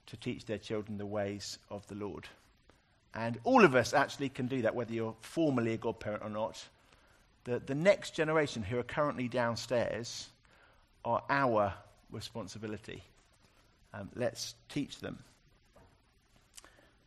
to 0.06 0.16
teach 0.16 0.44
their 0.46 0.58
children 0.58 0.98
the 0.98 1.06
ways 1.06 1.58
of 1.70 1.86
the 1.86 1.94
Lord. 1.94 2.26
And 3.14 3.38
all 3.44 3.64
of 3.64 3.74
us 3.74 3.94
actually 3.94 4.28
can 4.28 4.46
do 4.46 4.62
that, 4.62 4.74
whether 4.74 4.92
you're 4.92 5.14
formally 5.20 5.74
a 5.74 5.76
godparent 5.76 6.22
or 6.24 6.30
not. 6.30 6.66
The, 7.44 7.60
the 7.60 7.74
next 7.74 8.14
generation 8.14 8.62
who 8.62 8.78
are 8.78 8.82
currently 8.82 9.28
downstairs 9.28 10.28
are 11.04 11.22
our 11.30 11.74
responsibility. 12.10 13.02
Um, 13.94 14.10
let's 14.14 14.54
teach 14.68 15.00
them. 15.00 15.18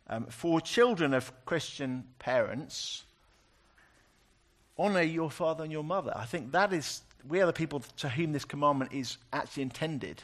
Um, 0.08 0.26
for 0.26 0.60
children 0.60 1.14
of 1.14 1.32
Christian 1.44 2.04
parents, 2.18 3.04
honor 4.78 5.02
your 5.02 5.30
father 5.30 5.62
and 5.62 5.72
your 5.72 5.84
mother. 5.84 6.12
I 6.14 6.24
think 6.24 6.52
that 6.52 6.72
is, 6.72 7.02
we 7.28 7.40
are 7.40 7.46
the 7.46 7.52
people 7.52 7.82
to 7.98 8.08
whom 8.08 8.32
this 8.32 8.44
commandment 8.44 8.92
is 8.92 9.18
actually 9.32 9.64
intended. 9.64 10.22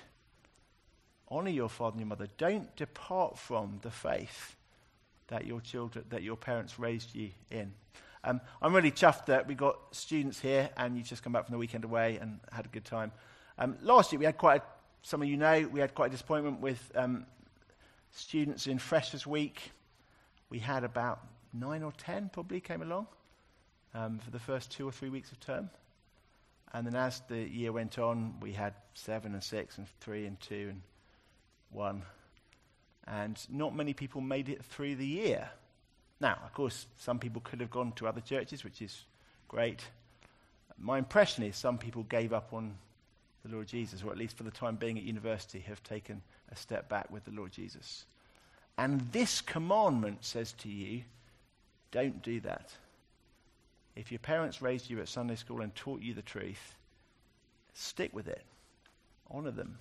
Honor 1.28 1.50
your 1.50 1.68
father 1.68 1.94
and 1.94 2.00
your 2.00 2.08
mother. 2.08 2.26
Don't 2.38 2.74
depart 2.76 3.38
from 3.38 3.78
the 3.82 3.90
faith 3.90 4.56
that 5.28 5.46
your 5.46 5.60
children, 5.60 6.04
that 6.08 6.22
your 6.22 6.36
parents 6.36 6.78
raised 6.78 7.14
you 7.14 7.30
in. 7.50 7.72
Um, 8.24 8.40
I'm 8.60 8.74
really 8.74 8.90
chuffed 8.90 9.26
that 9.26 9.46
we 9.46 9.54
got 9.54 9.78
students 9.94 10.40
here 10.40 10.70
and 10.76 10.96
you've 10.96 11.06
just 11.06 11.22
come 11.22 11.32
back 11.32 11.46
from 11.46 11.52
the 11.52 11.58
weekend 11.58 11.84
away 11.84 12.16
and 12.16 12.40
had 12.50 12.64
a 12.64 12.68
good 12.68 12.84
time. 12.84 13.12
Um, 13.58 13.76
last 13.82 14.12
year 14.12 14.18
we 14.18 14.24
had 14.24 14.38
quite, 14.38 14.62
a, 14.62 14.64
some 15.02 15.22
of 15.22 15.28
you 15.28 15.36
know, 15.36 15.68
we 15.70 15.80
had 15.80 15.94
quite 15.94 16.06
a 16.06 16.10
disappointment 16.10 16.60
with 16.60 16.90
um, 16.94 17.26
students 18.12 18.66
in 18.66 18.78
Freshers 18.78 19.26
Week. 19.26 19.70
We 20.50 20.58
had 20.58 20.82
about 20.82 21.20
nine 21.52 21.82
or 21.82 21.92
ten 21.92 22.30
probably 22.32 22.60
came 22.60 22.82
along 22.82 23.06
um, 23.94 24.18
for 24.18 24.30
the 24.30 24.38
first 24.38 24.72
two 24.72 24.88
or 24.88 24.92
three 24.92 25.10
weeks 25.10 25.30
of 25.30 25.40
term. 25.40 25.70
And 26.72 26.86
then 26.86 26.94
as 26.94 27.22
the 27.28 27.38
year 27.38 27.72
went 27.72 27.98
on, 27.98 28.34
we 28.40 28.52
had 28.52 28.74
seven 28.94 29.32
and 29.32 29.42
six 29.42 29.78
and 29.78 29.86
three 30.00 30.26
and 30.26 30.38
two 30.40 30.68
and 30.70 30.82
one. 31.70 32.02
And 33.06 33.38
not 33.50 33.74
many 33.74 33.94
people 33.94 34.20
made 34.20 34.48
it 34.48 34.64
through 34.64 34.96
the 34.96 35.06
year. 35.06 35.48
Now, 36.20 36.38
of 36.44 36.52
course, 36.52 36.86
some 36.98 37.18
people 37.18 37.40
could 37.40 37.60
have 37.60 37.70
gone 37.70 37.92
to 37.92 38.06
other 38.06 38.20
churches, 38.20 38.64
which 38.64 38.82
is 38.82 39.04
great. 39.46 39.82
My 40.78 40.98
impression 40.98 41.44
is 41.44 41.56
some 41.56 41.78
people 41.78 42.02
gave 42.04 42.32
up 42.32 42.52
on 42.52 42.76
the 43.44 43.54
Lord 43.54 43.68
Jesus, 43.68 44.02
or 44.02 44.10
at 44.10 44.18
least 44.18 44.36
for 44.36 44.42
the 44.42 44.50
time 44.50 44.76
being 44.76 44.98
at 44.98 45.04
university, 45.04 45.60
have 45.60 45.82
taken 45.82 46.22
a 46.52 46.56
step 46.56 46.88
back 46.88 47.10
with 47.10 47.24
the 47.24 47.30
Lord 47.30 47.52
Jesus. 47.52 48.04
And 48.76 49.00
this 49.12 49.40
commandment 49.40 50.24
says 50.24 50.52
to 50.58 50.68
you, 50.68 51.02
don't 51.90 52.22
do 52.22 52.40
that. 52.40 52.70
If 53.98 54.12
your 54.12 54.20
parents 54.20 54.62
raised 54.62 54.88
you 54.88 55.00
at 55.00 55.08
Sunday 55.08 55.34
school 55.34 55.60
and 55.60 55.74
taught 55.74 56.00
you 56.02 56.14
the 56.14 56.22
truth, 56.22 56.76
stick 57.74 58.14
with 58.14 58.28
it. 58.28 58.44
Honor 59.28 59.50
them. 59.50 59.76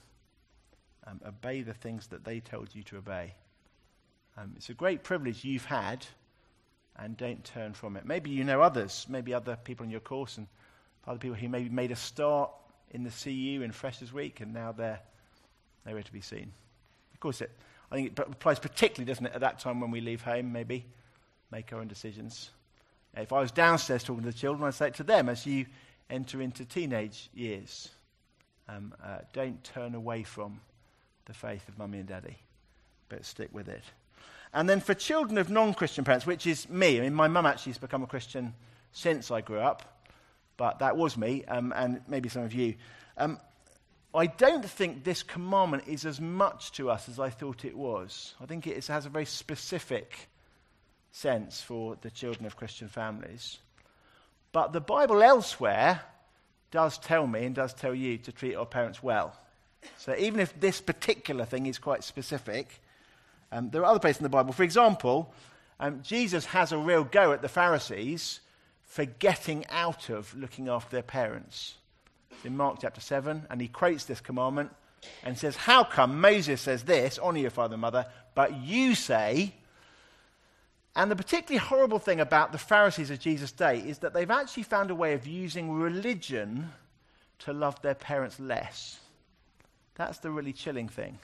Um, 1.05 1.21
obey 1.25 1.61
the 1.61 1.75
things 1.75 2.07
that 2.07 2.25
they 2.25 2.39
told 2.39 2.73
you 2.73 2.81
to 2.83 2.97
obey. 2.97 3.35
Um, 4.35 4.53
it's 4.55 4.69
a 4.69 4.73
great 4.73 5.03
privilege 5.03 5.45
you've 5.45 5.65
had, 5.65 6.03
and 6.97 7.15
don't 7.15 7.43
turn 7.43 7.75
from 7.75 7.95
it. 7.95 8.07
Maybe 8.07 8.31
you 8.31 8.43
know 8.43 8.59
others, 8.59 9.05
maybe 9.07 9.35
other 9.35 9.55
people 9.55 9.83
in 9.83 9.91
your 9.91 9.99
course, 9.99 10.37
and 10.37 10.47
other 11.07 11.19
people 11.19 11.37
who 11.37 11.47
maybe 11.47 11.69
made 11.69 11.91
a 11.91 11.95
start 11.95 12.49
in 12.89 13.03
the 13.03 13.11
CU 13.11 13.61
in 13.61 13.71
Freshers 13.71 14.11
Week, 14.11 14.41
and 14.41 14.51
now 14.51 14.71
they're 14.71 14.99
nowhere 15.85 16.01
to 16.01 16.11
be 16.11 16.21
seen. 16.21 16.51
Of 17.13 17.19
course, 17.19 17.41
it, 17.41 17.51
I 17.91 17.95
think 17.95 18.13
it 18.13 18.19
applies 18.19 18.57
particularly, 18.57 19.07
doesn't 19.07 19.27
it, 19.27 19.33
at 19.35 19.41
that 19.41 19.59
time 19.59 19.79
when 19.79 19.91
we 19.91 20.01
leave 20.01 20.23
home, 20.23 20.51
maybe, 20.51 20.87
make 21.51 21.71
our 21.71 21.79
own 21.79 21.87
decisions. 21.87 22.49
If 23.19 23.33
I 23.33 23.39
was 23.39 23.51
downstairs 23.51 24.03
talking 24.03 24.23
to 24.23 24.31
the 24.31 24.37
children, 24.37 24.67
I'd 24.67 24.73
say 24.73 24.87
it 24.87 24.95
to 24.95 25.03
them 25.03 25.29
as 25.29 25.45
you 25.45 25.65
enter 26.09 26.41
into 26.41 26.65
teenage 26.65 27.29
years. 27.33 27.89
Um, 28.69 28.93
uh, 29.03 29.19
don't 29.33 29.63
turn 29.63 29.95
away 29.95 30.23
from 30.23 30.59
the 31.25 31.33
faith 31.33 31.67
of 31.67 31.77
mummy 31.77 31.99
and 31.99 32.07
daddy, 32.07 32.37
but 33.09 33.25
stick 33.25 33.49
with 33.51 33.69
it. 33.69 33.83
And 34.53 34.69
then 34.69 34.79
for 34.79 34.93
children 34.93 35.37
of 35.37 35.49
non 35.49 35.73
Christian 35.73 36.03
parents, 36.03 36.25
which 36.25 36.47
is 36.47 36.69
me, 36.69 36.99
I 36.99 37.03
mean, 37.03 37.13
my 37.13 37.27
mum 37.27 37.45
actually 37.45 37.71
has 37.71 37.79
become 37.79 38.03
a 38.03 38.07
Christian 38.07 38.53
since 38.91 39.31
I 39.31 39.41
grew 39.41 39.59
up, 39.59 40.01
but 40.55 40.79
that 40.79 40.95
was 40.95 41.17
me, 41.17 41.43
um, 41.45 41.73
and 41.75 42.01
maybe 42.07 42.29
some 42.29 42.43
of 42.43 42.53
you. 42.53 42.75
Um, 43.17 43.39
I 44.13 44.27
don't 44.27 44.65
think 44.65 45.03
this 45.03 45.21
commandment 45.21 45.83
is 45.87 46.05
as 46.05 46.19
much 46.19 46.71
to 46.73 46.89
us 46.89 47.09
as 47.09 47.19
I 47.19 47.29
thought 47.29 47.65
it 47.65 47.77
was. 47.77 48.35
I 48.41 48.45
think 48.45 48.65
it 48.65 48.87
has 48.87 49.05
a 49.05 49.09
very 49.09 49.25
specific 49.25 50.27
sense 51.17 51.61
for 51.61 51.97
the 52.01 52.11
children 52.11 52.45
of 52.45 52.55
Christian 52.55 52.87
families. 52.87 53.57
But 54.51 54.71
the 54.71 54.81
Bible 54.81 55.23
elsewhere 55.23 56.01
does 56.69 56.97
tell 56.99 57.25
me 57.25 57.45
and 57.45 57.55
does 57.55 57.73
tell 57.73 57.95
you 57.95 58.17
to 58.19 58.31
treat 58.31 58.55
our 58.55 58.65
parents 58.65 59.01
well. 59.01 59.35
So 59.97 60.15
even 60.17 60.39
if 60.39 60.59
this 60.59 60.79
particular 60.79 61.45
thing 61.45 61.65
is 61.65 61.79
quite 61.79 62.03
specific, 62.03 62.81
um, 63.51 63.69
there 63.71 63.81
are 63.81 63.91
other 63.91 63.99
places 63.99 64.19
in 64.19 64.23
the 64.23 64.29
Bible. 64.29 64.53
For 64.53 64.63
example, 64.63 65.33
um, 65.79 66.01
Jesus 66.03 66.45
has 66.45 66.71
a 66.71 66.77
real 66.77 67.03
go 67.03 67.33
at 67.33 67.41
the 67.41 67.49
Pharisees 67.49 68.41
for 68.83 69.05
getting 69.05 69.65
out 69.69 70.09
of 70.09 70.35
looking 70.35 70.69
after 70.69 70.91
their 70.91 71.03
parents 71.03 71.75
in 72.43 72.55
Mark 72.55 72.77
chapter 72.81 73.01
7, 73.01 73.47
and 73.49 73.61
he 73.61 73.67
quotes 73.67 74.05
this 74.05 74.21
commandment 74.21 74.71
and 75.23 75.37
says, 75.37 75.55
How 75.55 75.83
come 75.83 76.21
Moses 76.21 76.61
says 76.61 76.83
this, 76.83 77.17
honor 77.17 77.39
your 77.39 77.49
father 77.49 77.73
and 77.73 77.81
mother, 77.81 78.05
but 78.35 78.61
you 78.61 78.93
say, 78.93 79.53
and 80.97 81.11
the 81.11 81.15
particularly 81.15 81.63
horrible 81.63 81.99
thing 81.99 82.19
about 82.19 82.51
the 82.51 82.57
Pharisees 82.57 83.11
of 83.11 83.19
Jesus' 83.19 83.51
day 83.51 83.77
is 83.77 83.99
that 83.99 84.15
they've 84.15 84.31
actually 84.31 84.63
found 84.63 84.89
a 84.89 84.95
way 84.95 85.13
of 85.13 85.27
using 85.27 85.71
religion 85.71 86.71
to 87.39 87.53
love 87.53 87.79
their 87.83 87.93
parents 87.93 88.39
less. 88.39 88.99
That's 89.93 90.17
the 90.17 90.31
really 90.31 90.53
chilling 90.53 90.89
thing. 90.89 91.19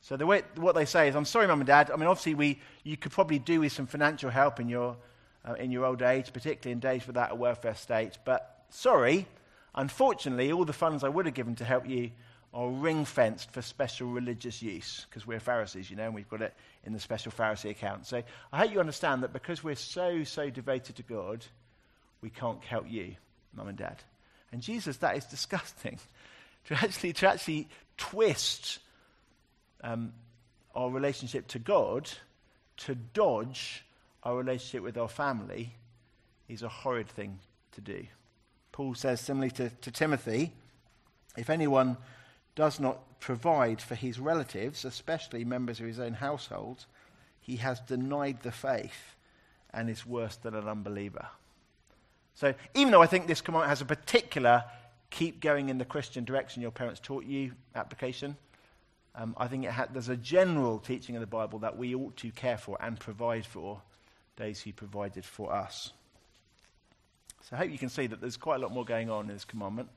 So 0.00 0.16
the 0.16 0.24
way, 0.24 0.42
what 0.56 0.74
they 0.74 0.86
say 0.86 1.08
is, 1.08 1.14
I'm 1.14 1.26
sorry, 1.26 1.46
mum 1.46 1.60
and 1.60 1.66
dad. 1.66 1.90
I 1.90 1.96
mean, 1.96 2.08
obviously, 2.08 2.34
we, 2.34 2.58
you 2.84 2.96
could 2.96 3.12
probably 3.12 3.38
do 3.38 3.60
with 3.60 3.72
some 3.72 3.86
financial 3.86 4.30
help 4.30 4.60
in 4.60 4.70
your, 4.70 4.96
uh, 5.46 5.52
in 5.54 5.70
your 5.70 5.84
old 5.84 6.00
age, 6.00 6.32
particularly 6.32 6.72
in 6.72 6.80
days 6.80 7.06
without 7.06 7.32
a 7.32 7.34
welfare 7.34 7.74
state. 7.74 8.16
But 8.24 8.64
sorry, 8.70 9.26
unfortunately, 9.74 10.50
all 10.52 10.64
the 10.64 10.72
funds 10.72 11.04
I 11.04 11.10
would 11.10 11.26
have 11.26 11.34
given 11.34 11.54
to 11.56 11.66
help 11.66 11.86
you 11.86 12.12
are 12.54 12.68
ring 12.68 13.04
fenced 13.04 13.50
for 13.50 13.62
special 13.62 14.08
religious 14.08 14.62
use 14.62 15.06
because 15.08 15.26
we're 15.26 15.40
Pharisees, 15.40 15.90
you 15.90 15.96
know, 15.96 16.04
and 16.04 16.14
we've 16.14 16.28
got 16.28 16.42
it 16.42 16.54
in 16.84 16.92
the 16.92 17.00
special 17.00 17.32
Pharisee 17.32 17.70
account. 17.70 18.06
So 18.06 18.22
I 18.52 18.58
hope 18.58 18.72
you 18.72 18.80
understand 18.80 19.22
that 19.22 19.32
because 19.32 19.64
we're 19.64 19.74
so, 19.74 20.24
so 20.24 20.50
devoted 20.50 20.96
to 20.96 21.02
God, 21.02 21.44
we 22.20 22.30
can't 22.30 22.62
help 22.62 22.90
you, 22.90 23.16
mum 23.54 23.68
and 23.68 23.78
dad. 23.78 23.96
And 24.52 24.60
Jesus, 24.60 24.98
that 24.98 25.16
is 25.16 25.24
disgusting. 25.30 25.98
to 26.66 26.74
actually, 26.74 27.14
to 27.14 27.28
actually 27.28 27.68
twist 27.96 28.80
um, 29.82 30.12
our 30.74 30.90
relationship 30.90 31.48
to 31.48 31.58
God 31.58 32.10
to 32.78 32.94
dodge 32.94 33.84
our 34.22 34.36
relationship 34.36 34.82
with 34.82 34.96
our 34.96 35.08
family 35.08 35.74
is 36.48 36.62
a 36.62 36.68
horrid 36.68 37.08
thing 37.08 37.38
to 37.72 37.80
do. 37.80 38.06
Paul 38.72 38.94
says, 38.94 39.20
similarly 39.20 39.50
to, 39.52 39.70
to 39.70 39.90
Timothy, 39.90 40.52
if 41.36 41.50
anyone 41.50 41.96
does 42.54 42.78
not 42.78 43.20
provide 43.20 43.80
for 43.80 43.94
his 43.94 44.18
relatives, 44.18 44.84
especially 44.84 45.44
members 45.44 45.80
of 45.80 45.86
his 45.86 45.98
own 45.98 46.14
household, 46.14 46.86
he 47.40 47.56
has 47.56 47.80
denied 47.80 48.42
the 48.42 48.52
faith 48.52 49.16
and 49.72 49.88
is 49.88 50.06
worse 50.06 50.36
than 50.36 50.54
an 50.54 50.68
unbeliever. 50.68 51.26
So, 52.34 52.54
even 52.74 52.92
though 52.92 53.02
I 53.02 53.06
think 53.06 53.26
this 53.26 53.40
command 53.40 53.68
has 53.68 53.80
a 53.80 53.84
particular 53.84 54.64
keep 55.10 55.40
going 55.40 55.68
in 55.68 55.78
the 55.78 55.84
Christian 55.84 56.24
direction 56.24 56.62
your 56.62 56.70
parents 56.70 57.00
taught 57.00 57.24
you 57.24 57.52
application, 57.74 58.36
um, 59.14 59.34
I 59.36 59.46
think 59.46 59.66
ha- 59.66 59.88
there's 59.92 60.08
a 60.08 60.16
general 60.16 60.78
teaching 60.78 61.16
of 61.16 61.20
the 61.20 61.26
Bible 61.26 61.58
that 61.60 61.76
we 61.76 61.94
ought 61.94 62.16
to 62.18 62.30
care 62.30 62.56
for 62.56 62.78
and 62.80 62.98
provide 62.98 63.44
for 63.44 63.82
those 64.36 64.60
who 64.60 64.72
provided 64.72 65.24
for 65.24 65.52
us. 65.52 65.92
So 67.42 67.56
I 67.56 67.58
hope 67.58 67.70
you 67.70 67.78
can 67.78 67.90
see 67.90 68.06
that 68.06 68.20
there's 68.20 68.36
quite 68.36 68.56
a 68.56 68.58
lot 68.58 68.72
more 68.72 68.84
going 68.84 69.10
on 69.10 69.28
in 69.28 69.34
this 69.34 69.44
commandment, 69.44 69.88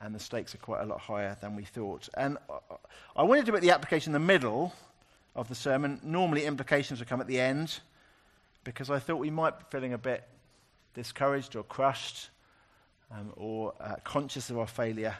and 0.00 0.14
the 0.14 0.18
stakes 0.18 0.54
are 0.54 0.58
quite 0.58 0.82
a 0.82 0.86
lot 0.86 1.00
higher 1.00 1.36
than 1.40 1.56
we 1.56 1.64
thought. 1.64 2.08
And 2.14 2.38
I 3.16 3.22
wanted 3.22 3.46
to 3.46 3.52
put 3.52 3.62
the 3.62 3.70
application 3.70 4.10
in 4.10 4.20
the 4.20 4.26
middle 4.26 4.74
of 5.34 5.48
the 5.48 5.54
sermon. 5.54 6.00
Normally, 6.02 6.44
implications 6.44 6.98
would 6.98 7.08
come 7.08 7.20
at 7.20 7.26
the 7.26 7.40
end, 7.40 7.80
because 8.64 8.90
I 8.90 8.98
thought 8.98 9.16
we 9.16 9.30
might 9.30 9.58
be 9.58 9.64
feeling 9.70 9.92
a 9.92 9.98
bit 9.98 10.24
discouraged 10.94 11.56
or 11.56 11.62
crushed 11.62 12.30
um, 13.10 13.32
or 13.36 13.74
uh, 13.80 13.96
conscious 14.02 14.50
of 14.50 14.58
our 14.58 14.66
failure 14.66 15.14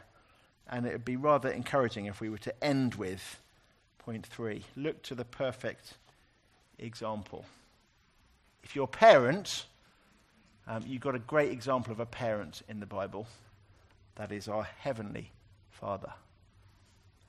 and 0.69 0.87
it 0.87 0.93
would 0.93 1.05
be 1.05 1.17
rather 1.17 1.49
encouraging 1.49 2.07
if 2.07 2.21
we 2.21 2.29
were 2.29 2.39
to 2.39 2.65
end 2.65 2.95
with 2.97 3.41
point 3.99 4.27
three 4.27 4.65
look 4.75 5.03
to 5.03 5.15
the 5.15 5.25
perfect 5.25 5.95
example. 6.79 7.45
If 8.62 8.75
you're 8.75 8.85
a 8.85 8.89
parent, 8.89 9.67
um, 10.67 10.83
you've 10.87 11.03
got 11.03 11.15
a 11.15 11.21
great 11.21 11.53
example 11.53 11.93
of 11.93 12.01
a 12.01 12.07
parent 12.07 12.62
in 12.69 12.81
the 12.81 12.87
Bible. 12.87 13.27
That 14.17 14.33
is 14.33 14.49
our 14.49 14.65
Heavenly 14.79 15.31
Father. 15.71 16.13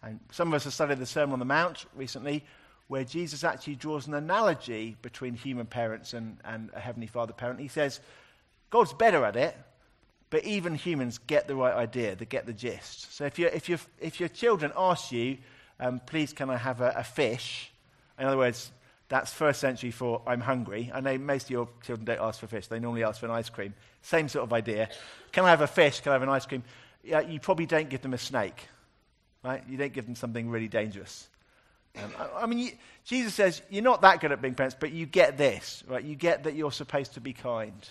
And 0.02 0.19
some 0.32 0.50
of 0.50 0.54
us 0.54 0.63
have 0.65 0.73
studied 0.73 1.00
the 1.00 1.06
Sermon 1.06 1.34
on 1.34 1.39
the 1.39 1.45
Mount 1.45 1.86
recently, 1.95 2.43
where 2.88 3.04
Jesus 3.04 3.43
actually 3.43 3.76
draws 3.76 4.08
an 4.08 4.13
analogy 4.13 4.95
between 5.02 5.34
human 5.34 5.65
parents 5.65 6.13
and, 6.13 6.38
and 6.45 6.69
a 6.73 6.80
Heavenly 6.80 7.08
Father 7.08 7.34
parent. 7.34 7.60
He 7.60 7.67
says, 7.67 8.00
God's 8.69 8.93
better 8.93 9.26
at 9.26 9.36
it, 9.36 9.56
but 10.30 10.43
even 10.43 10.76
humans 10.76 11.19
get 11.19 11.47
the 11.47 11.56
right 11.56 11.73
idea, 11.73 12.15
they 12.15 12.26
get 12.26 12.45
the 12.45 12.54
gist. 12.54 13.13
So 13.13 13.26
if, 13.26 13.39
you 13.39 13.47
if, 13.47 13.69
you 13.69 13.78
if 14.00 14.19
your 14.19 14.30
children 14.30 14.71
ask 14.76 15.12
you, 15.12 15.38
um, 15.80 16.02
please 16.06 16.34
can 16.34 16.50
I 16.50 16.58
have 16.58 16.82
a, 16.82 16.93
a, 16.97 17.04
fish? 17.04 17.71
In 18.19 18.26
other 18.26 18.38
words, 18.38 18.71
that's 19.09 19.31
first 19.31 19.61
century 19.61 19.91
for 19.91 20.21
I'm 20.27 20.41
hungry. 20.41 20.91
I 20.93 20.99
know 20.99 21.17
most 21.17 21.45
of 21.45 21.51
your 21.51 21.69
children 21.85 22.05
don't 22.05 22.19
ask 22.19 22.39
for 22.39 22.47
fish, 22.47 22.67
they 22.67 22.79
normally 22.79 23.03
ask 23.03 23.19
for 23.19 23.27
an 23.27 23.31
ice 23.31 23.49
cream. 23.49 23.73
Same 24.01 24.27
sort 24.27 24.43
of 24.43 24.53
idea. 24.53 24.89
Can 25.31 25.45
I 25.45 25.49
have 25.49 25.61
a 25.61 25.67
fish? 25.67 26.01
Can 26.01 26.11
I 26.11 26.13
have 26.13 26.23
an 26.23 26.29
ice 26.29 26.45
cream? 26.45 26.63
Yeah, 27.03 27.21
you 27.21 27.39
probably 27.39 27.65
don't 27.65 27.89
give 27.89 28.01
them 28.01 28.13
a 28.13 28.17
snake, 28.17 28.67
right? 29.43 29.63
You 29.69 29.77
don't 29.77 29.93
give 29.93 30.05
them 30.05 30.15
something 30.15 30.49
really 30.49 30.67
dangerous. 30.67 31.27
Um, 31.95 32.11
I, 32.19 32.43
I, 32.43 32.45
mean, 32.45 32.59
you, 32.59 32.71
Jesus 33.05 33.33
says, 33.33 33.61
you're 33.69 33.83
not 33.83 34.01
that 34.01 34.19
good 34.19 34.31
at 34.31 34.41
being 34.41 34.55
parents, 34.55 34.75
but 34.79 34.91
you 34.91 35.05
get 35.05 35.37
this, 35.37 35.83
right? 35.87 36.03
You 36.03 36.15
get 36.15 36.43
that 36.43 36.55
you're 36.55 36.71
supposed 36.71 37.13
to 37.13 37.21
be 37.21 37.33
kind. 37.33 37.89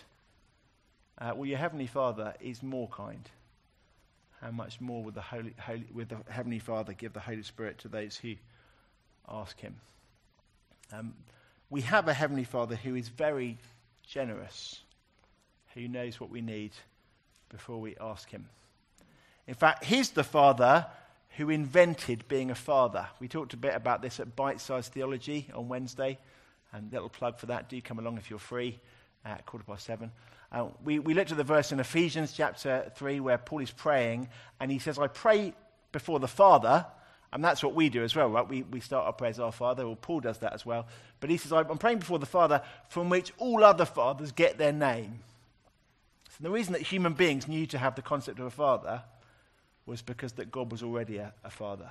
Uh, 1.19 1.33
well, 1.35 1.47
your 1.47 1.59
Heavenly 1.59 1.87
Father 1.87 2.35
is 2.41 2.63
more 2.63 2.89
kind. 2.89 3.29
How 4.43 4.51
much 4.51 4.81
more 4.81 5.03
would 5.03 5.15
the, 5.15 5.23
Holy, 5.23 5.55
Holy, 5.59 5.87
will 5.93 6.05
the 6.05 6.19
Heavenly 6.31 6.59
Father 6.59 6.93
give 6.93 7.15
the 7.15 7.21
Holy 7.21 7.43
Spirit 7.43 7.79
to 7.81 7.89
those 7.89 8.17
who 8.17 8.35
ask 9.29 9.59
Him? 9.59 9.77
Um, 10.93 11.15
we 11.71 11.81
have 11.83 12.09
a 12.09 12.15
Heavenly 12.15 12.45
Father 12.45 12.77
who 12.77 12.95
is 12.95 13.09
very 13.09 13.59
generous, 14.07 14.81
who 15.75 15.89
knows 15.89 16.21
what 16.21 16.31
we 16.31 16.41
need 16.41 16.73
before 17.49 17.81
we 17.81 17.97
ask 18.01 18.31
Him. 18.31 18.49
In 19.47 19.55
fact, 19.55 19.85
He's 19.85 20.11
the 20.11 20.25
Father 20.25 20.87
who 21.37 21.51
invented 21.51 22.27
being 22.29 22.51
a 22.51 22.55
father. 22.55 23.07
We 23.21 23.29
talked 23.29 23.53
a 23.53 23.59
bit 23.59 23.75
about 23.75 24.01
this 24.01 24.21
at 24.21 24.35
Bite 24.35 24.61
Size 24.61 24.89
Theology 24.89 25.49
on 25.55 25.69
Wednesday. 25.69 26.19
And 26.73 26.93
little 26.93 27.09
plug 27.09 27.39
for 27.39 27.47
that. 27.47 27.69
Do 27.69 27.81
come 27.81 27.99
along 27.99 28.19
if 28.19 28.31
you're 28.31 28.39
free 28.39 28.79
at 29.25 29.45
quarter 29.47 29.65
past 29.65 29.85
seven. 29.85 30.11
Uh, 30.51 30.69
we, 30.85 30.99
we 30.99 31.15
looked 31.15 31.31
at 31.31 31.37
the 31.37 31.45
verse 31.45 31.73
in 31.73 31.81
Ephesians 31.81 32.33
chapter 32.33 32.91
3 32.97 33.21
where 33.21 33.39
Paul 33.39 33.61
is 33.61 33.71
praying, 33.71 34.29
and 34.61 34.71
he 34.71 34.79
says, 34.79 34.99
I 34.99 35.09
pray 35.09 35.55
before 35.93 36.21
the 36.21 36.29
Father, 36.29 36.87
and 37.33 37.45
that's 37.45 37.63
what 37.63 37.75
we 37.75 37.89
do 37.89 38.03
as 38.03 38.15
well, 38.15 38.29
right? 38.29 38.49
We, 38.49 38.63
we 38.63 38.81
start 38.81 39.07
our 39.07 39.13
prayers, 39.13 39.39
Our 39.39 39.53
Father, 39.53 39.83
or 39.85 39.97
Paul 39.97 40.21
does 40.21 40.39
that 40.39 40.53
as 40.53 40.65
well. 40.65 40.87
But 41.21 41.31
he 41.31 41.37
says, 41.37 41.53
I'm 41.53 41.79
praying 41.79 41.99
before 41.99 42.19
the 42.19 42.27
Father 42.27 42.63
from 42.89 43.11
which 43.11 43.33
all 43.39 43.65
other 43.65 43.85
fathers 43.85 44.33
get 44.33 44.59
their 44.59 44.73
name. 44.73 45.21
So 46.31 46.43
the 46.43 46.51
reason 46.51 46.73
that 46.75 46.83
human 46.83 47.15
beings 47.15 47.49
knew 47.49 47.67
to 47.67 47.79
have 47.79 47.95
the 47.95 48.03
concept 48.03 48.39
of 48.39 48.47
a 48.47 48.51
father 48.51 49.03
was 49.87 50.03
because 50.03 50.33
that 50.33 50.51
God 50.51 50.71
was 50.71 50.83
already 50.83 51.17
a, 51.17 51.33
a 51.45 51.51
father. 51.51 51.91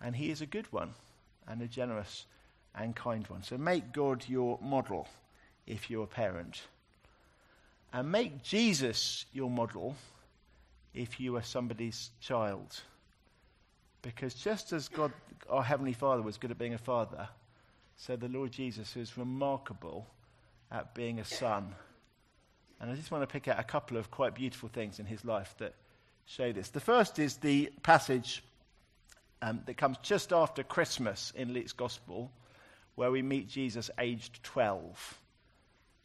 And 0.00 0.14
he 0.14 0.30
is 0.30 0.40
a 0.40 0.46
good 0.46 0.72
one, 0.72 0.90
and 1.48 1.60
a 1.60 1.66
generous 1.66 2.26
and 2.76 2.94
kind 2.94 3.26
one. 3.26 3.42
So 3.42 3.58
make 3.58 3.92
God 3.92 4.24
your 4.28 4.58
model 4.62 5.08
if 5.66 5.90
you're 5.90 6.04
a 6.04 6.06
parent. 6.06 6.62
And 7.92 8.12
make 8.12 8.42
Jesus 8.42 9.24
your 9.32 9.50
model 9.50 9.96
if 10.94 11.18
you 11.18 11.36
are 11.36 11.42
somebody's 11.42 12.10
child. 12.20 12.80
Because 14.02 14.34
just 14.34 14.72
as 14.72 14.88
God, 14.88 15.12
our 15.48 15.62
Heavenly 15.62 15.92
Father, 15.92 16.22
was 16.22 16.36
good 16.36 16.50
at 16.50 16.58
being 16.58 16.74
a 16.74 16.78
father, 16.78 17.28
so 17.96 18.16
the 18.16 18.28
Lord 18.28 18.52
Jesus 18.52 18.96
is 18.96 19.18
remarkable 19.18 20.06
at 20.70 20.94
being 20.94 21.18
a 21.18 21.24
son. 21.24 21.74
And 22.80 22.90
I 22.90 22.94
just 22.94 23.10
want 23.10 23.22
to 23.22 23.26
pick 23.26 23.48
out 23.48 23.58
a 23.58 23.64
couple 23.64 23.96
of 23.96 24.10
quite 24.10 24.34
beautiful 24.34 24.68
things 24.68 25.00
in 25.00 25.06
his 25.06 25.24
life 25.24 25.54
that 25.58 25.74
show 26.26 26.52
this. 26.52 26.68
The 26.68 26.80
first 26.80 27.18
is 27.18 27.38
the 27.38 27.72
passage 27.82 28.44
um, 29.42 29.62
that 29.66 29.76
comes 29.76 29.96
just 30.02 30.32
after 30.32 30.62
Christmas 30.62 31.32
in 31.34 31.52
Luke's 31.52 31.72
Gospel, 31.72 32.30
where 32.94 33.10
we 33.10 33.22
meet 33.22 33.48
Jesus 33.48 33.90
aged 33.98 34.42
12. 34.44 35.18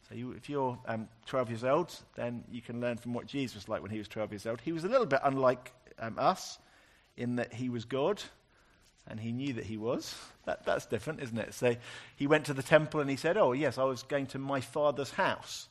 So 0.08 0.14
you, 0.14 0.32
if 0.32 0.48
you're 0.48 0.78
um, 0.86 1.08
12 1.26 1.50
years 1.50 1.64
old, 1.64 1.94
then 2.16 2.44
you 2.50 2.60
can 2.60 2.80
learn 2.80 2.96
from 2.96 3.14
what 3.14 3.26
Jesus 3.26 3.54
was 3.54 3.68
like 3.68 3.82
when 3.82 3.90
he 3.90 3.98
was 3.98 4.08
12 4.08 4.32
years 4.32 4.46
old. 4.46 4.60
He 4.60 4.72
was 4.72 4.84
a 4.84 4.88
little 4.88 5.06
bit 5.06 5.20
unlike 5.22 5.72
um, 5.98 6.18
us 6.18 6.58
in 7.16 7.36
that 7.36 7.52
he 7.52 7.68
was 7.68 7.84
God 7.84 8.22
and 9.06 9.20
he 9.20 9.32
knew 9.32 9.52
that 9.54 9.64
he 9.64 9.76
was. 9.76 10.14
That, 10.46 10.64
that's 10.64 10.86
different, 10.86 11.22
isn't 11.22 11.38
it? 11.38 11.54
So 11.54 11.76
he 12.16 12.26
went 12.26 12.46
to 12.46 12.54
the 12.54 12.62
temple 12.62 13.00
and 13.00 13.10
he 13.10 13.16
said, 13.16 13.36
Oh, 13.36 13.52
yes, 13.52 13.78
I 13.78 13.84
was 13.84 14.02
going 14.02 14.26
to 14.28 14.38
my 14.38 14.60
father's 14.60 15.10
house. 15.10 15.68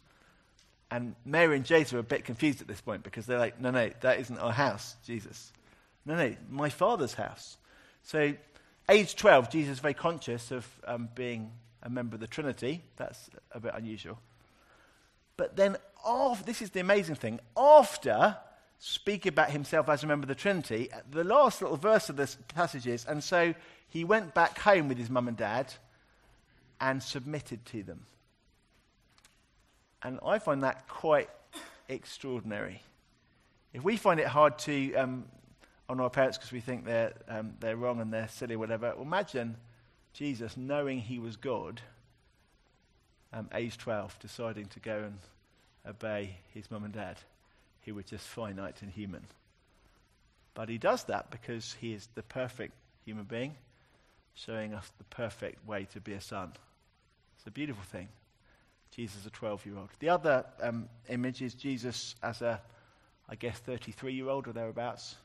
And 0.92 1.16
Mary 1.26 1.56
and 1.56 1.66
Joseph 1.66 1.94
are 1.94 2.00
a 2.00 2.04
bit 2.04 2.26
confused 2.26 2.62
at 2.62 2.68
this 2.68 2.82
point 2.82 3.04
because 3.04 3.26
they're 3.26 3.40
like, 3.40 3.60
No, 3.60 3.72
no, 3.72 3.90
that 4.02 4.20
isn't 4.20 4.38
our 4.38 4.52
house, 4.52 4.96
Jesus. 5.06 5.52
No, 6.06 6.16
no, 6.16 6.36
my 6.50 6.70
father's 6.70 7.14
house. 7.14 7.58
So, 8.04 8.34
age 8.90 9.16
12, 9.16 9.50
Jesus 9.50 9.74
is 9.74 9.80
very 9.80 9.94
conscious 9.94 10.52
of 10.52 10.68
um, 10.86 11.10
being 11.16 11.52
a 11.82 11.90
member 11.90 12.16
of 12.16 12.20
the 12.20 12.28
Trinity. 12.28 12.82
That's 12.98 13.30
a 13.52 13.60
bit 13.60 13.74
unusual. 13.76 14.20
But 15.38 15.56
then, 15.56 15.78
this 16.46 16.62
is 16.62 16.72
the 16.72 16.82
amazing 16.82 17.16
thing, 17.16 17.40
after 17.56 18.38
speaking 18.86 19.30
about 19.30 19.50
himself 19.50 19.88
as 19.88 20.04
a 20.04 20.08
member 20.08 20.26
of 20.26 20.28
the 20.28 20.36
Trinity, 20.36 20.90
the 21.10 21.24
last 21.24 21.62
little 21.62 21.78
verse 21.78 22.10
of 22.10 22.18
this 22.18 22.38
passage 22.54 22.86
is, 22.86 23.06
and 23.06 23.24
so 23.24 23.54
he 23.88 24.04
went 24.04 24.34
back 24.34 24.60
home 24.60 24.90
with 24.90 24.98
his 24.98 25.10
mum 25.10 25.30
and 25.30 25.38
dad 25.38 25.74
and 26.82 27.02
submitted 27.02 27.66
to 27.66 27.82
them. 27.82 28.06
And 30.04 30.20
I 30.26 30.38
find 30.38 30.64
that 30.64 30.90
quite 30.90 31.30
extraordinary. 31.88 32.82
If 33.72 33.86
we 33.86 33.96
find 33.96 34.20
it 34.20 34.28
hard 34.28 34.60
to 34.60 34.94
um, 34.96 35.26
honour 35.90 36.04
our 36.04 36.10
parents 36.10 36.38
because 36.38 36.52
we 36.52 36.60
think 36.60 36.84
they're, 36.84 37.14
um, 37.30 37.54
they're 37.62 37.78
wrong 37.78 38.02
and 38.02 38.12
they're 38.12 38.28
silly 38.28 38.56
or 38.56 38.60
whatever, 38.60 38.92
well, 38.98 39.04
imagine 39.04 39.56
Jesus, 40.12 40.58
knowing 40.58 41.00
he 41.00 41.20
was 41.20 41.38
God, 41.38 41.80
um, 43.32 43.48
age 43.54 43.78
12, 43.78 44.20
deciding 44.20 44.66
to 44.66 44.82
go 44.82 45.06
and 45.06 45.20
obey 45.88 46.36
his 46.54 46.70
mum 46.70 46.84
and 46.84 46.94
dad, 46.94 47.18
who 47.86 47.96
was 47.96 48.06
just 48.06 48.28
finite 48.28 48.82
and 48.82 48.92
human. 48.92 49.26
But 50.54 50.70
he 50.70 50.78
does 50.78 51.04
that 51.06 51.32
because 51.32 51.76
he 51.80 51.94
is 51.94 52.08
the 52.16 52.24
perfect 52.24 52.74
human 53.06 53.26
being, 53.26 53.56
showing 54.36 54.74
us 54.74 54.90
the 54.98 55.04
perfect 55.06 55.68
way 55.68 55.88
to 55.94 56.00
be 56.00 56.14
a 56.14 56.22
son. 56.22 56.54
It's 57.38 57.48
a 57.48 57.52
beautiful 57.52 57.84
thing. 57.84 58.08
Jesus, 58.96 59.26
a 59.26 59.30
12 59.32 59.66
year 59.66 59.78
old. 59.78 59.90
The 60.00 60.10
other 60.10 60.46
um, 60.62 60.88
image 61.10 61.42
is 61.42 61.56
Jesus 61.56 62.16
as 62.22 62.42
a, 62.42 62.62
I 63.28 63.36
guess, 63.36 63.58
33 63.60 64.14
year 64.14 64.30
old 64.30 64.48
or 64.48 64.54
thereabouts, 64.54 65.16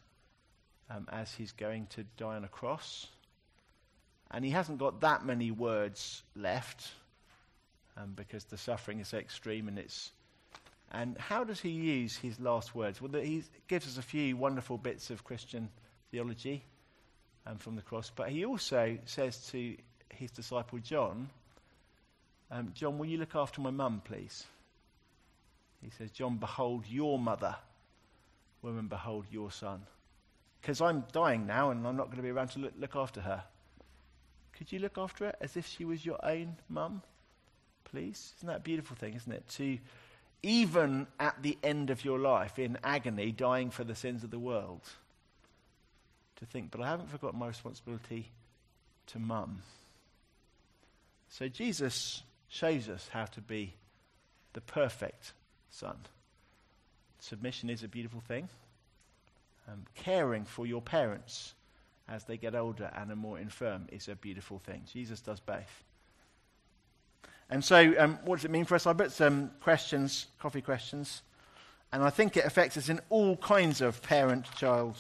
um, 0.91 1.07
as 1.13 1.33
he's 1.35 1.53
going 1.53 1.87
to 1.91 2.05
die 2.17 2.37
on 2.37 2.45
a 2.45 2.49
cross. 2.49 3.07
And 4.31 4.45
he 4.45 4.51
hasn't 4.51 4.79
got 4.79 5.01
that 5.03 5.25
many 5.25 5.51
words 5.51 6.23
left 6.35 6.91
um, 7.97 8.13
because 8.17 8.45
the 8.45 8.59
suffering 8.59 9.01
is 9.01 9.13
extreme 9.13 9.69
and 9.69 9.79
it's. 9.79 10.13
And 10.91 11.19
how 11.19 11.45
does 11.45 11.61
he 11.61 11.71
use 11.71 12.17
his 12.17 12.41
last 12.41 12.75
words? 12.75 13.01
Well, 13.01 13.21
he 13.21 13.45
gives 13.67 13.87
us 13.87 13.99
a 13.99 14.03
few 14.03 14.37
wonderful 14.37 14.79
bits 14.79 15.11
of 15.11 15.25
Christian 15.25 15.69
theology 16.11 16.63
um, 17.47 17.59
from 17.59 17.77
the 17.77 17.83
cross, 17.83 18.11
but 18.15 18.31
he 18.31 18.45
also 18.45 18.99
says 19.05 19.51
to 19.51 19.77
his 20.11 20.31
disciple 20.31 20.79
John, 20.79 21.29
um, 22.51 22.73
John, 22.75 22.99
will 22.99 23.07
you 23.07 23.19
look 23.19 23.35
after 23.35 23.61
my 23.61 23.71
mum, 23.71 24.01
please? 24.05 24.45
He 25.83 25.91
says, 25.91 26.11
John, 26.11 26.39
behold 26.39 26.85
your 26.89 27.19
mother. 27.19 27.55
Woman, 28.63 28.89
behold 28.89 29.27
your 29.31 29.53
son. 29.53 29.83
Because 30.61 30.81
I'm 30.81 31.05
dying 31.13 31.47
now 31.47 31.71
and 31.71 31.87
I'm 31.87 31.97
not 31.97 32.07
going 32.07 32.17
to 32.17 32.23
be 32.23 32.31
around 32.31 32.49
to 32.49 32.59
look, 32.59 32.73
look 32.79 32.97
after 32.97 33.21
her. 33.21 33.45
Could 34.57 34.73
you 34.73 34.81
look 34.81 34.99
after 34.99 35.27
her 35.27 35.35
as 35.41 35.57
if 35.57 35.67
she 35.67 35.85
was 35.85 36.05
your 36.05 36.19
own 36.25 36.57
mum, 36.69 37.03
please? 37.85 38.33
Isn't 38.39 38.49
that 38.49 38.57
a 38.57 38.61
beautiful 38.61 38.97
thing, 38.97 39.15
isn't 39.15 39.31
it? 39.31 39.47
To 39.51 39.79
even 40.43 41.07
at 41.19 41.43
the 41.43 41.59
end 41.63 41.91
of 41.91 42.05
your 42.05 42.19
life, 42.19 42.59
in 42.59 42.79
agony, 42.85 43.33
dying 43.33 43.71
for 43.71 43.85
the 43.85 43.95
sins 43.95 44.23
of 44.25 44.31
the 44.31 44.39
world, 44.39 44.83
to 46.37 46.47
think, 46.47 46.71
but 46.71 46.81
I 46.81 46.89
haven't 46.89 47.11
forgotten 47.11 47.39
my 47.39 47.49
responsibility 47.49 48.31
to 49.09 49.19
mum. 49.19 49.63
So 51.29 51.49
Jesus 51.49 52.23
shows 52.49 52.89
us 52.89 53.09
how 53.13 53.25
to 53.27 53.41
be 53.41 53.75
the 54.53 54.61
perfect 54.61 55.33
son. 55.71 55.97
Submission 57.19 57.69
is 57.69 57.83
a 57.83 57.89
beautiful 57.89 58.21
thing. 58.21 58.49
Um, 59.71 59.85
caring 59.95 60.45
for 60.45 60.67
your 60.67 60.81
parents 60.81 61.55
as 62.09 62.25
they 62.25 62.39
get 62.39 62.55
older 62.55 62.91
and 62.97 63.11
are 63.11 63.17
more 63.17 63.39
infirm 63.39 63.87
is 63.93 64.09
a 64.09 64.15
beautiful 64.15 64.59
thing. 64.61 64.83
Jesus 64.91 65.21
does 65.21 65.41
both. 65.41 65.85
And 67.51 67.65
so, 67.65 67.95
um, 67.99 68.19
what 68.25 68.37
does 68.37 68.45
it 68.45 68.51
mean 68.51 68.65
for 68.65 68.75
us? 68.75 68.87
I 68.87 68.93
put 68.93 69.13
some 69.13 69.51
questions, 69.63 70.27
coffee 70.39 70.61
questions, 70.61 71.23
and 71.93 72.03
I 72.03 72.11
think 72.11 72.37
it 72.37 72.45
affects 72.45 72.77
us 72.77 72.89
in 72.89 73.01
all 73.09 73.37
kinds 73.37 73.81
of 73.81 74.03
parent 74.03 74.47
child 74.57 74.97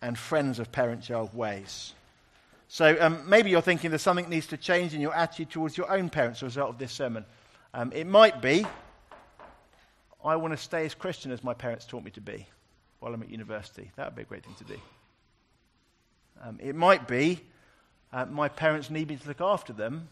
and 0.00 0.18
friends 0.18 0.58
of 0.58 0.72
parent 0.72 1.02
child 1.02 1.34
ways. 1.34 1.92
So, 2.68 2.96
um, 3.00 3.28
maybe 3.28 3.50
you're 3.50 3.60
thinking 3.60 3.90
that 3.90 3.98
something 3.98 4.28
needs 4.28 4.46
to 4.48 4.56
change 4.56 4.94
in 4.94 5.00
your 5.00 5.14
attitude 5.14 5.50
towards 5.50 5.76
your 5.76 5.90
own 5.90 6.08
parents 6.08 6.38
as 6.38 6.42
a 6.42 6.46
result 6.46 6.70
of 6.70 6.78
this 6.78 6.92
sermon. 6.92 7.24
Um, 7.74 7.92
it 7.94 8.06
might 8.06 8.40
be 8.40 8.64
I 10.24 10.36
want 10.36 10.52
to 10.52 10.56
stay 10.56 10.84
as 10.84 10.94
Christian 10.94 11.30
as 11.30 11.44
my 11.44 11.54
parents 11.54 11.84
taught 11.84 12.04
me 12.04 12.10
to 12.12 12.20
be 12.20 12.46
while 12.98 13.14
I'm 13.14 13.22
at 13.22 13.30
university. 13.30 13.90
That 13.96 14.06
would 14.06 14.16
be 14.16 14.22
a 14.22 14.24
great 14.24 14.44
thing 14.44 14.54
to 14.54 14.64
do. 14.64 14.80
Um, 16.42 16.58
it 16.60 16.74
might 16.74 17.06
be 17.06 17.40
uh, 18.12 18.26
my 18.26 18.48
parents 18.48 18.90
need 18.90 19.08
me 19.08 19.16
to 19.16 19.28
look 19.28 19.40
after 19.40 19.72
them, 19.72 20.08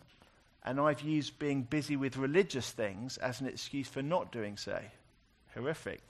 and 0.67 0.81
I've 0.81 1.01
used 1.01 1.39
being 1.39 1.63
busy 1.63 1.97
with 1.97 2.17
religious 2.17 2.71
things 2.71 3.17
as 3.19 3.41
an 3.41 3.47
excuse 3.47 3.89
for 3.89 4.03
not 4.03 4.33
doing 4.33 4.57
so. 4.57 4.79
Horrific 5.55 6.01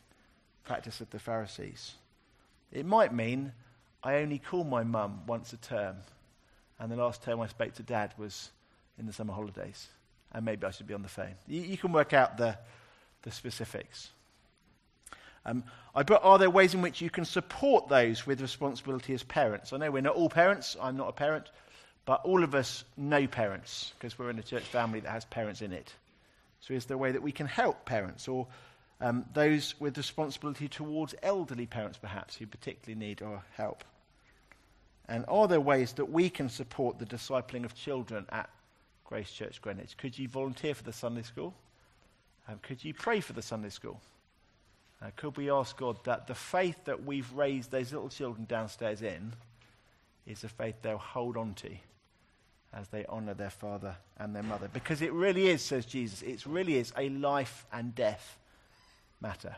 practice 0.64 1.00
of 1.00 1.10
the 1.10 1.18
Pharisees. 1.18 1.94
It 2.72 2.86
might 2.86 3.14
mean 3.14 3.52
I 4.02 4.16
only 4.16 4.38
call 4.38 4.64
my 4.64 4.82
mum 4.82 5.20
once 5.26 5.52
a 5.52 5.58
term, 5.58 5.96
and 6.80 6.90
the 6.90 6.96
last 6.96 7.22
term 7.22 7.40
I 7.40 7.46
spoke 7.46 7.74
to 7.74 7.82
dad 7.82 8.14
was 8.16 8.50
in 8.98 9.06
the 9.06 9.12
summer 9.12 9.34
holidays, 9.34 9.88
and 10.32 10.44
maybe 10.44 10.66
I 10.66 10.70
should 10.70 10.86
be 10.86 10.94
on 10.94 11.02
the 11.02 11.08
phone. 11.08 11.34
You, 11.46 11.60
you 11.60 11.76
can 11.76 11.92
work 11.92 12.12
out 12.12 12.38
the 12.38 12.58
the 13.22 13.32
specifics. 13.32 14.10
Um, 15.44 15.64
I 15.94 16.02
put, 16.02 16.22
are 16.22 16.38
there 16.38 16.50
ways 16.50 16.74
in 16.74 16.82
which 16.82 17.00
you 17.00 17.10
can 17.10 17.24
support 17.24 17.88
those 17.88 18.26
with 18.26 18.40
responsibility 18.40 19.14
as 19.14 19.22
parents? 19.22 19.72
I 19.72 19.76
know 19.76 19.90
we're 19.90 20.02
not 20.02 20.16
all 20.16 20.28
parents. 20.28 20.76
I'm 20.80 20.96
not 20.96 21.08
a 21.08 21.12
parent. 21.12 21.50
But 22.06 22.24
all 22.24 22.44
of 22.44 22.54
us 22.54 22.84
know 22.96 23.26
parents 23.26 23.92
because 23.98 24.18
we're 24.18 24.30
in 24.30 24.38
a 24.38 24.42
church 24.42 24.62
family 24.62 25.00
that 25.00 25.10
has 25.10 25.24
parents 25.26 25.60
in 25.60 25.72
it. 25.72 25.92
So 26.60 26.72
is 26.72 26.86
there 26.86 26.94
a 26.94 26.98
way 26.98 27.12
that 27.12 27.22
we 27.22 27.32
can 27.32 27.46
help 27.46 27.84
parents 27.84 28.28
or 28.28 28.46
um, 29.00 29.26
those 29.34 29.78
with 29.80 29.96
responsibility 29.96 30.68
towards 30.68 31.14
elderly 31.22 31.66
parents, 31.66 31.98
perhaps, 31.98 32.36
who 32.36 32.46
particularly 32.46 32.98
need 32.98 33.22
our 33.22 33.42
help? 33.56 33.84
And 35.08 35.24
are 35.28 35.48
there 35.48 35.60
ways 35.60 35.92
that 35.94 36.06
we 36.06 36.30
can 36.30 36.48
support 36.48 36.98
the 36.98 37.04
discipling 37.04 37.64
of 37.64 37.74
children 37.74 38.24
at 38.30 38.48
Grace 39.04 39.30
Church 39.30 39.60
Greenwich? 39.60 39.96
Could 39.96 40.18
you 40.18 40.28
volunteer 40.28 40.74
for 40.74 40.84
the 40.84 40.92
Sunday 40.92 41.22
school? 41.22 41.54
Um, 42.48 42.60
could 42.62 42.84
you 42.84 42.94
pray 42.94 43.20
for 43.20 43.32
the 43.32 43.42
Sunday 43.42 43.70
school? 43.70 44.00
Uh, 45.02 45.10
could 45.16 45.36
we 45.36 45.50
ask 45.50 45.76
God 45.76 45.98
that 46.04 46.28
the 46.28 46.34
faith 46.34 46.84
that 46.84 47.04
we've 47.04 47.30
raised 47.32 47.70
those 47.70 47.92
little 47.92 48.08
children 48.08 48.46
downstairs 48.48 49.02
in 49.02 49.34
is 50.24 50.44
a 50.44 50.48
faith 50.48 50.76
they'll 50.82 50.98
hold 50.98 51.36
on 51.36 51.54
to 51.54 51.70
as 52.72 52.88
they 52.88 53.04
honor 53.06 53.34
their 53.34 53.50
father 53.50 53.96
and 54.18 54.34
their 54.34 54.42
mother? 54.42 54.68
Because 54.72 55.02
it 55.02 55.12
really 55.12 55.48
is, 55.48 55.62
says 55.62 55.86
Jesus, 55.86 56.22
it 56.22 56.44
really 56.46 56.76
is 56.76 56.92
a 56.96 57.08
life 57.08 57.66
and 57.72 57.94
death 57.94 58.38
matter. 59.20 59.56